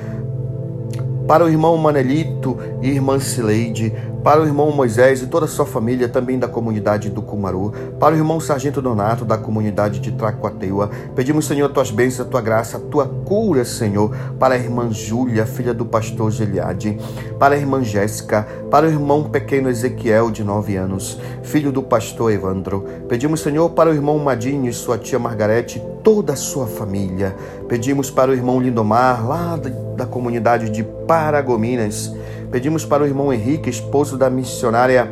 para 1.27 1.45
o 1.45 1.49
irmão 1.49 1.77
Manelito 1.79 2.59
e 2.83 2.91
irmã 2.91 3.19
Sileide, 3.19 3.93
para 4.23 4.41
o 4.41 4.47
irmão 4.47 4.71
Moisés 4.71 5.23
e 5.23 5.27
toda 5.27 5.47
a 5.47 5.49
sua 5.49 5.67
família, 5.67 6.09
também 6.09 6.39
da 6.39 6.47
comunidade 6.47 7.11
do 7.11 7.21
Cumaru, 7.21 7.73
para 7.99 8.15
o 8.15 8.19
irmão 8.19 8.39
Sargento 8.39 8.81
Donato, 8.81 9.25
da 9.25 9.37
comunidade 9.37 9.99
de 10.01 10.13
Tracuateua. 10.13 10.91
Pedimos, 11.15 11.47
Senhor, 11.47 11.69
tuas 11.71 11.91
bênçãos, 11.91 12.27
a 12.27 12.31
tua 12.31 12.41
graça, 12.41 12.77
a 12.77 12.81
tua 12.81 13.07
cura, 13.07 13.65
Senhor, 13.65 14.15
para 14.39 14.55
a 14.55 14.59
irmã 14.59 14.91
Júlia, 14.91 15.45
filha 15.45 15.75
do 15.75 15.85
pastor 15.85 16.31
Geliade, 16.31 16.99
para 17.39 17.55
a 17.55 17.59
irmã 17.59 17.83
Jéssica, 17.83 18.47
para 18.71 18.87
o 18.87 18.89
irmão 18.91 19.25
pequeno 19.25 19.69
Ezequiel, 19.69 20.31
de 20.31 20.45
nove 20.45 20.77
anos, 20.77 21.19
filho 21.43 21.73
do 21.73 21.83
pastor 21.83 22.33
Evandro. 22.33 22.85
Pedimos, 23.09 23.41
Senhor, 23.41 23.71
para 23.71 23.91
o 23.91 23.95
irmão 23.95 24.19
Madinho 24.19 24.69
e 24.69 24.73
sua 24.73 24.99
tia 24.99 25.19
Margarete, 25.19 25.83
toda 26.03 26.33
a 26.33 26.37
sua 26.37 26.67
família. 26.67 27.35
Pedimos 27.69 28.11
para 28.11 28.31
o 28.31 28.35
irmão 28.35 28.61
Lindomar, 28.61 29.27
lá 29.27 29.57
da, 29.57 29.71
da 29.97 30.07
comunidade 30.07 30.71
de 30.71 30.83
Paragominas. 30.83 32.15
Pedimos 32.51 32.85
para 32.85 33.03
o 33.03 33.07
irmão 33.07 33.33
Henrique, 33.33 33.71
esposo 33.71 34.19
da 34.19 34.29
missionária 34.29 35.09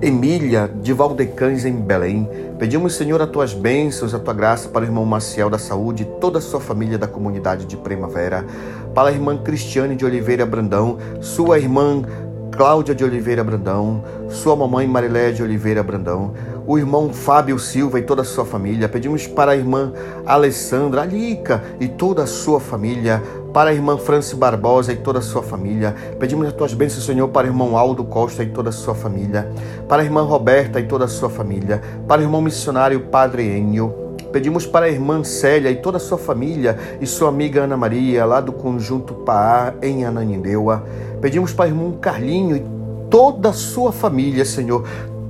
Emília 0.00 0.70
de 0.80 0.92
Valdecães, 0.92 1.64
em 1.64 1.72
Belém. 1.72 2.28
Pedimos, 2.56 2.94
Senhor, 2.94 3.20
as 3.20 3.28
tuas 3.30 3.52
bênçãos, 3.52 4.14
a 4.14 4.18
tua 4.18 4.32
graça 4.32 4.68
para 4.68 4.82
o 4.82 4.84
irmão 4.84 5.04
Maciel 5.04 5.50
da 5.50 5.58
Saúde 5.58 6.04
e 6.04 6.20
toda 6.20 6.38
a 6.38 6.40
sua 6.40 6.60
família 6.60 6.96
da 6.96 7.08
comunidade 7.08 7.66
de 7.66 7.76
Primavera. 7.76 8.44
Para 8.94 9.08
a 9.08 9.12
irmã 9.12 9.36
Cristiane 9.36 9.96
de 9.96 10.04
Oliveira 10.04 10.46
Brandão, 10.46 10.98
sua 11.20 11.58
irmã 11.58 12.02
Cláudia 12.52 12.94
de 12.94 13.04
Oliveira 13.04 13.44
Brandão, 13.44 14.02
sua 14.30 14.56
mamãe 14.56 14.86
Marilé 14.86 15.30
de 15.30 15.42
Oliveira 15.42 15.82
Brandão, 15.82 16.32
o 16.68 16.76
irmão 16.76 17.10
Fábio 17.14 17.58
Silva 17.58 17.98
e 17.98 18.02
toda 18.02 18.20
a 18.20 18.24
sua 18.26 18.44
família. 18.44 18.90
Pedimos 18.90 19.26
para 19.26 19.52
a 19.52 19.56
irmã 19.56 19.90
Alessandra 20.26 21.00
Alica 21.00 21.64
e 21.80 21.88
toda 21.88 22.24
a 22.24 22.26
sua 22.26 22.60
família, 22.60 23.22
para 23.54 23.70
a 23.70 23.72
irmã 23.72 23.96
Franci 23.96 24.36
Barbosa 24.36 24.92
e 24.92 24.96
toda 24.96 25.18
a 25.18 25.22
sua 25.22 25.42
família. 25.42 25.96
Pedimos 26.20 26.46
as 26.46 26.52
tuas 26.52 26.74
bênçãos, 26.74 27.06
Senhor, 27.06 27.26
para 27.28 27.46
o 27.46 27.50
irmão 27.50 27.74
Aldo 27.74 28.04
Costa 28.04 28.42
e 28.42 28.50
toda 28.50 28.68
a 28.68 28.72
sua 28.72 28.94
família, 28.94 29.50
para 29.88 30.02
a 30.02 30.04
irmã 30.04 30.20
Roberta 30.20 30.78
e 30.78 30.86
toda 30.86 31.06
a 31.06 31.08
sua 31.08 31.30
família, 31.30 31.80
para 32.06 32.20
o 32.20 32.24
irmão 32.24 32.42
missionário 32.42 33.00
Padre 33.00 33.44
Enio, 33.44 34.06
Pedimos 34.30 34.66
para 34.66 34.84
a 34.84 34.90
irmã 34.90 35.24
Célia 35.24 35.70
e 35.70 35.76
toda 35.76 35.96
a 35.96 36.00
sua 36.00 36.18
família 36.18 36.78
e 37.00 37.06
sua 37.06 37.30
amiga 37.30 37.62
Ana 37.62 37.78
Maria, 37.78 38.26
lá 38.26 38.42
do 38.42 38.52
conjunto 38.52 39.14
Paá, 39.14 39.72
em 39.80 40.04
Ananindeua. 40.04 40.84
Pedimos 41.18 41.54
para 41.54 41.64
o 41.64 41.68
irmão 41.68 41.92
Carlinho 41.92 42.54
e 42.54 42.62
toda 43.08 43.48
a 43.48 43.52
sua 43.54 43.90
família, 43.90 44.44
Senhor, 44.44 44.84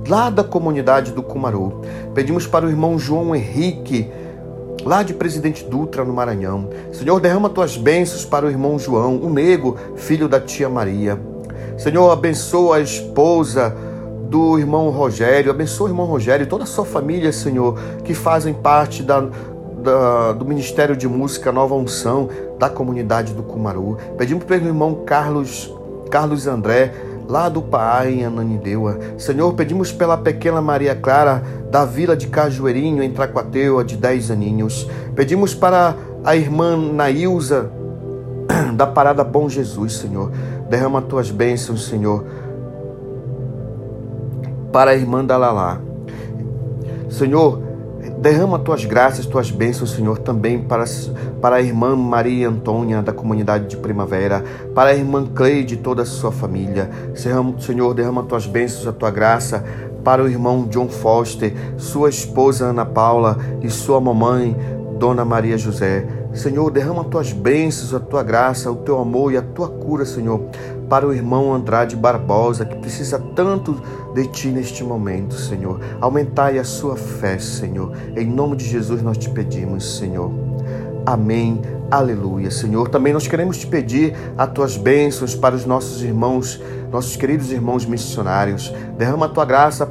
lá 0.09 0.31
da 0.31 0.43
comunidade 0.43 1.11
do 1.11 1.21
Cumaru. 1.21 1.81
Pedimos 2.15 2.47
para 2.47 2.65
o 2.65 2.69
irmão 2.69 2.97
João 2.97 3.35
Henrique, 3.35 4.09
lá 4.83 5.03
de 5.03 5.13
Presidente 5.13 5.63
Dutra, 5.63 6.03
no 6.03 6.11
Maranhão. 6.11 6.67
Senhor, 6.91 7.19
derrama 7.19 7.47
tuas 7.47 7.77
bênçãos 7.77 8.25
para 8.25 8.47
o 8.47 8.49
irmão 8.49 8.79
João, 8.79 9.17
o 9.17 9.29
nego, 9.29 9.77
filho 9.95 10.27
da 10.27 10.39
tia 10.39 10.67
Maria. 10.67 11.19
Senhor, 11.77 12.09
abençoa 12.09 12.77
a 12.77 12.81
esposa 12.81 13.75
do 14.29 14.57
irmão 14.57 14.89
Rogério, 14.89 15.51
abençoa 15.51 15.87
o 15.87 15.89
irmão 15.91 16.07
Rogério 16.07 16.43
e 16.43 16.47
toda 16.47 16.63
a 16.63 16.67
sua 16.67 16.85
família, 16.85 17.31
Senhor, 17.31 17.79
que 18.03 18.13
fazem 18.13 18.53
parte 18.53 19.03
da, 19.03 19.21
da, 19.21 20.33
do 20.33 20.43
Ministério 20.43 20.95
de 20.95 21.07
Música 21.07 21.51
Nova 21.51 21.75
Unção 21.75 22.29
da 22.57 22.69
comunidade 22.69 23.33
do 23.33 23.43
Cumaru. 23.43 23.97
Pedimos 24.17 24.43
para 24.43 24.57
o 24.57 24.59
irmão 24.59 25.03
Carlos, 25.05 25.73
Carlos 26.09 26.47
André, 26.47 26.93
lá 27.29 27.47
do 27.47 27.61
Pai, 27.61 28.15
em 28.15 28.25
Ananindeua. 28.25 28.99
Senhor, 29.17 29.53
pedimos 29.53 29.91
pela 29.91 30.17
pequena 30.17 30.61
Maria 30.61 30.95
Clara, 30.95 31.41
da 31.71 31.85
vila 31.85 32.17
de 32.17 32.27
Cajueirinho, 32.27 33.01
em 33.01 33.11
Tracuateua, 33.11 33.85
de 33.85 33.95
10 33.95 34.31
aninhos. 34.31 34.89
Pedimos 35.15 35.53
para 35.53 35.95
a 36.25 36.35
irmã 36.35 36.75
Nailza, 36.75 37.71
da 38.75 38.85
Parada 38.85 39.23
Bom 39.23 39.47
Jesus, 39.47 39.93
Senhor. 39.93 40.31
Derrama 40.69 41.01
tuas 41.01 41.31
bênçãos, 41.31 41.85
Senhor 41.85 42.25
para 44.71 44.91
a 44.91 44.95
irmã 44.95 45.25
Dalalá. 45.25 45.79
Senhor, 47.09 47.61
derrama 48.19 48.59
tuas 48.59 48.83
graças, 48.83 49.25
tuas 49.25 49.49
bênçãos, 49.49 49.91
Senhor, 49.91 50.19
também 50.19 50.61
para, 50.61 50.83
para 51.41 51.55
a 51.55 51.61
irmã 51.61 51.95
Maria 51.95 52.49
Antônia, 52.49 53.01
da 53.01 53.13
comunidade 53.13 53.67
de 53.67 53.77
Primavera, 53.77 54.43
para 54.75 54.89
a 54.89 54.95
irmã 54.95 55.25
Cleide 55.25 55.75
e 55.75 55.77
toda 55.77 56.01
a 56.01 56.05
sua 56.05 56.31
família. 56.31 56.89
Senhor, 57.15 57.93
derrama 57.93 58.23
tuas 58.23 58.45
bênçãos, 58.45 58.87
a 58.87 58.91
tua 58.91 59.09
graça 59.09 59.63
para 60.03 60.23
o 60.23 60.27
irmão 60.27 60.67
John 60.67 60.89
Foster, 60.89 61.53
sua 61.77 62.09
esposa 62.09 62.65
Ana 62.65 62.85
Paula 62.85 63.37
e 63.61 63.69
sua 63.69 64.01
mamãe, 64.01 64.55
Dona 64.97 65.23
Maria 65.23 65.57
José. 65.57 66.05
Senhor, 66.33 66.69
derrama 66.69 67.03
tuas 67.05 67.31
bênçãos, 67.31 67.93
a 67.93 67.99
tua 67.99 68.21
graça, 68.21 68.69
o 68.71 68.75
teu 68.75 68.99
amor 68.99 69.33
e 69.33 69.37
a 69.37 69.41
tua 69.41 69.67
cura, 69.67 70.05
Senhor, 70.05 70.41
para 70.89 71.07
o 71.07 71.13
irmão 71.13 71.53
Andrade 71.53 71.95
Barbosa, 71.95 72.65
que 72.65 72.75
precisa 72.77 73.19
tanto 73.35 73.79
de 74.13 74.27
ti 74.27 74.47
neste 74.47 74.83
momento, 74.83 75.35
Senhor. 75.35 75.79
Aumentai 76.01 76.57
a 76.57 76.63
sua 76.63 76.97
fé, 76.97 77.37
Senhor. 77.37 77.93
Em 78.17 78.25
nome 78.25 78.57
de 78.57 78.65
Jesus 78.65 79.01
nós 79.01 79.17
te 79.17 79.29
pedimos, 79.29 79.97
Senhor. 79.97 80.31
Amém. 81.05 81.61
Aleluia, 81.91 82.51
Senhor. 82.51 82.89
Também 82.89 83.13
nós 83.13 83.27
queremos 83.27 83.57
te 83.57 83.67
pedir 83.67 84.15
as 84.37 84.51
tuas 84.51 84.77
bênçãos 84.77 85.35
para 85.35 85.55
os 85.55 85.65
nossos 85.65 86.03
irmãos, 86.03 86.61
nossos 86.91 87.15
queridos 87.15 87.51
irmãos 87.51 87.85
missionários. 87.85 88.73
Derrama 88.97 89.27
a 89.27 89.29
tua 89.29 89.45
graça 89.45 89.89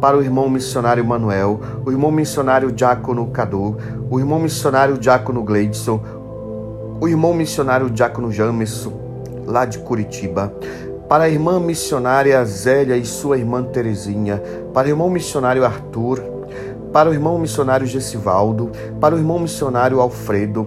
para 0.00 0.16
o 0.16 0.22
irmão 0.22 0.50
missionário 0.50 1.04
Manuel, 1.04 1.60
o 1.84 1.90
irmão 1.90 2.10
missionário 2.10 2.70
Diácono 2.70 3.26
Cadu, 3.28 3.76
o 4.10 4.18
irmão 4.18 4.38
missionário 4.38 4.98
Diácono 4.98 5.42
Gleidson, 5.42 6.02
o 7.00 7.08
irmão 7.08 7.32
missionário 7.34 7.88
Diácono 7.88 8.30
Jamerson, 8.30 9.03
lá 9.46 9.64
de 9.64 9.78
Curitiba, 9.78 10.52
para 11.08 11.24
a 11.24 11.28
irmã 11.28 11.60
missionária 11.60 12.44
Zélia 12.44 12.96
e 12.96 13.04
sua 13.04 13.38
irmã 13.38 13.62
Terezinha, 13.62 14.42
para 14.72 14.86
o 14.86 14.90
irmão 14.90 15.10
missionário 15.10 15.64
Arthur, 15.64 16.22
para 16.92 17.10
o 17.10 17.12
irmão 17.12 17.38
missionário 17.38 17.86
Gessivaldo, 17.86 18.70
para 19.00 19.14
o 19.14 19.18
irmão 19.18 19.38
missionário 19.38 20.00
Alfredo, 20.00 20.66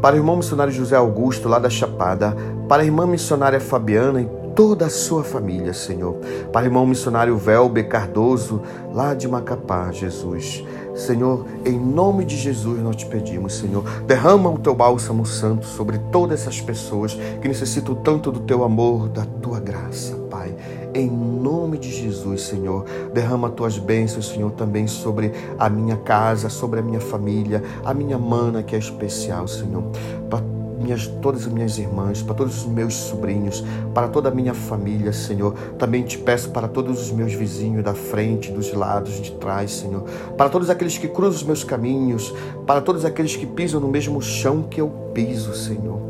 para 0.00 0.14
o 0.14 0.18
irmão 0.18 0.36
missionário 0.36 0.72
José 0.72 0.96
Augusto, 0.96 1.48
lá 1.48 1.58
da 1.58 1.70
Chapada, 1.70 2.36
para 2.68 2.82
a 2.82 2.84
irmã 2.84 3.06
missionária 3.06 3.58
Fabiana 3.58 4.20
e 4.20 4.43
toda 4.54 4.86
a 4.86 4.90
sua 4.90 5.24
família, 5.24 5.72
Senhor. 5.74 6.16
O 6.54 6.58
irmão 6.60 6.86
missionário 6.86 7.36
Velbe 7.36 7.84
Cardoso, 7.84 8.62
lá 8.92 9.14
de 9.14 9.26
Macapá, 9.26 9.90
Jesus. 9.90 10.64
Senhor, 10.94 11.44
em 11.64 11.76
nome 11.76 12.24
de 12.24 12.36
Jesus 12.36 12.78
nós 12.80 12.94
te 12.94 13.06
pedimos, 13.06 13.54
Senhor, 13.54 13.82
derrama 14.06 14.48
o 14.48 14.58
teu 14.58 14.74
bálsamo 14.74 15.26
santo 15.26 15.66
sobre 15.66 15.98
todas 16.12 16.42
essas 16.42 16.60
pessoas 16.60 17.14
que 17.42 17.48
necessitam 17.48 17.96
tanto 17.96 18.30
do 18.30 18.40
teu 18.40 18.62
amor, 18.62 19.08
da 19.08 19.24
tua 19.24 19.58
graça, 19.58 20.14
Pai. 20.30 20.54
Em 20.94 21.10
nome 21.10 21.78
de 21.78 21.90
Jesus, 21.90 22.42
Senhor, 22.42 22.84
derrama 23.12 23.50
tuas 23.50 23.76
bênçãos, 23.76 24.28
Senhor, 24.28 24.52
também 24.52 24.86
sobre 24.86 25.32
a 25.58 25.68
minha 25.68 25.96
casa, 25.96 26.48
sobre 26.48 26.78
a 26.78 26.82
minha 26.82 27.00
família, 27.00 27.60
a 27.84 27.92
minha 27.92 28.16
mana 28.16 28.62
que 28.62 28.76
é 28.76 28.78
especial, 28.78 29.48
Senhor. 29.48 29.82
Para 30.30 30.53
minhas, 30.84 31.06
todas 31.06 31.46
as 31.46 31.52
minhas 31.52 31.78
irmãs, 31.78 32.22
para 32.22 32.34
todos 32.34 32.58
os 32.58 32.66
meus 32.66 32.94
sobrinhos, 32.94 33.64
para 33.94 34.08
toda 34.08 34.28
a 34.28 34.32
minha 34.32 34.54
família, 34.54 35.12
Senhor. 35.12 35.54
Também 35.78 36.02
te 36.02 36.18
peço 36.18 36.50
para 36.50 36.68
todos 36.68 37.00
os 37.00 37.10
meus 37.10 37.32
vizinhos 37.32 37.82
da 37.82 37.94
frente, 37.94 38.52
dos 38.52 38.72
lados, 38.72 39.20
de 39.20 39.32
trás, 39.32 39.72
Senhor. 39.72 40.02
Para 40.36 40.50
todos 40.50 40.68
aqueles 40.68 40.98
que 40.98 41.08
cruzam 41.08 41.36
os 41.40 41.42
meus 41.42 41.64
caminhos, 41.64 42.32
para 42.66 42.80
todos 42.80 43.04
aqueles 43.04 43.34
que 43.34 43.46
pisam 43.46 43.80
no 43.80 43.88
mesmo 43.88 44.20
chão 44.20 44.62
que 44.62 44.80
eu 44.80 44.88
piso, 45.12 45.54
Senhor. 45.54 46.00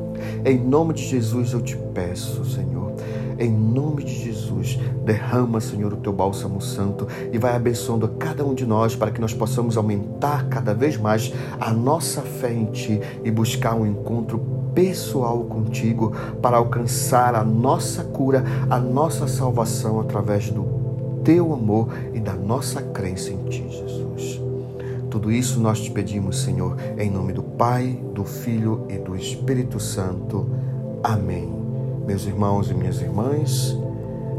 Em 0.45 0.59
nome 0.59 0.95
de 0.95 1.05
Jesus 1.05 1.53
eu 1.53 1.63
te 1.63 1.77
peço, 1.95 2.45
Senhor. 2.45 2.94
Em 3.39 3.51
nome 3.51 4.05
de 4.05 4.15
Jesus, 4.15 4.79
derrama, 5.05 5.61
Senhor, 5.61 5.93
o 5.93 5.97
teu 5.97 6.13
bálsamo 6.13 6.61
santo 6.61 7.07
e 7.33 7.39
vai 7.39 7.55
abençoando 7.55 8.09
cada 8.09 8.45
um 8.45 8.55
de 8.55 8.65
nós 8.65 8.95
para 8.95 9.11
que 9.11 9.21
nós 9.21 9.35
possamos 9.35 9.77
aumentar 9.77 10.49
cada 10.49 10.73
vez 10.73 10.97
mais 10.97 11.33
a 11.61 11.73
nossa 11.73 12.23
fé 12.23 12.53
em 12.53 12.67
Ti 12.67 13.01
e 13.25 13.31
buscar 13.31 13.75
um 13.75 13.87
encontro 13.87 14.39
pessoal 14.75 15.45
contigo 15.45 16.13
para 16.43 16.57
alcançar 16.57 17.35
a 17.35 17.45
nossa 17.45 18.03
cura, 18.05 18.45
a 18.69 18.79
nossa 18.79 19.29
salvação 19.29 20.01
através 20.01 20.51
do 20.51 20.65
teu 21.25 21.55
amor 21.55 21.89
e 22.13 22.21
da 22.21 22.35
nossa 22.35 22.83
crença 22.83 23.33
em 23.33 23.45
ti, 23.45 23.65
Jesus. 23.69 24.41
Tudo 25.11 25.33
isso 25.33 25.61
nós 25.61 25.81
te 25.81 25.91
pedimos, 25.91 26.43
Senhor, 26.43 26.77
em 26.99 27.11
nome 27.11 27.33
do 27.33 27.43
Pai, 27.43 27.99
do 28.13 28.25
Filho 28.25 28.85
e 28.89 28.99
do 28.99 29.17
Espírito 29.17 29.81
Santo. 29.81 30.47
Amém. 31.03 31.64
Meus 32.07 32.27
irmãos 32.27 32.71
e 32.71 32.75
minhas 32.75 33.01
irmãs, 33.01 33.77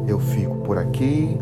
eu 0.08 0.20
fico 0.20 0.56
por 0.58 0.78
aqui. 0.78 1.38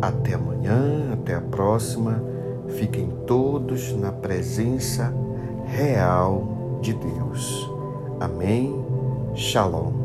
Até 0.00 0.34
amanhã, 0.34 1.12
até 1.12 1.34
a 1.34 1.40
próxima. 1.40 2.22
Fiquem 2.68 3.10
todos 3.26 3.92
na 3.94 4.10
presença 4.10 5.12
real 5.66 6.78
de 6.80 6.94
Deus. 6.94 7.70
Amém. 8.18 8.82
Shalom. 9.34 10.01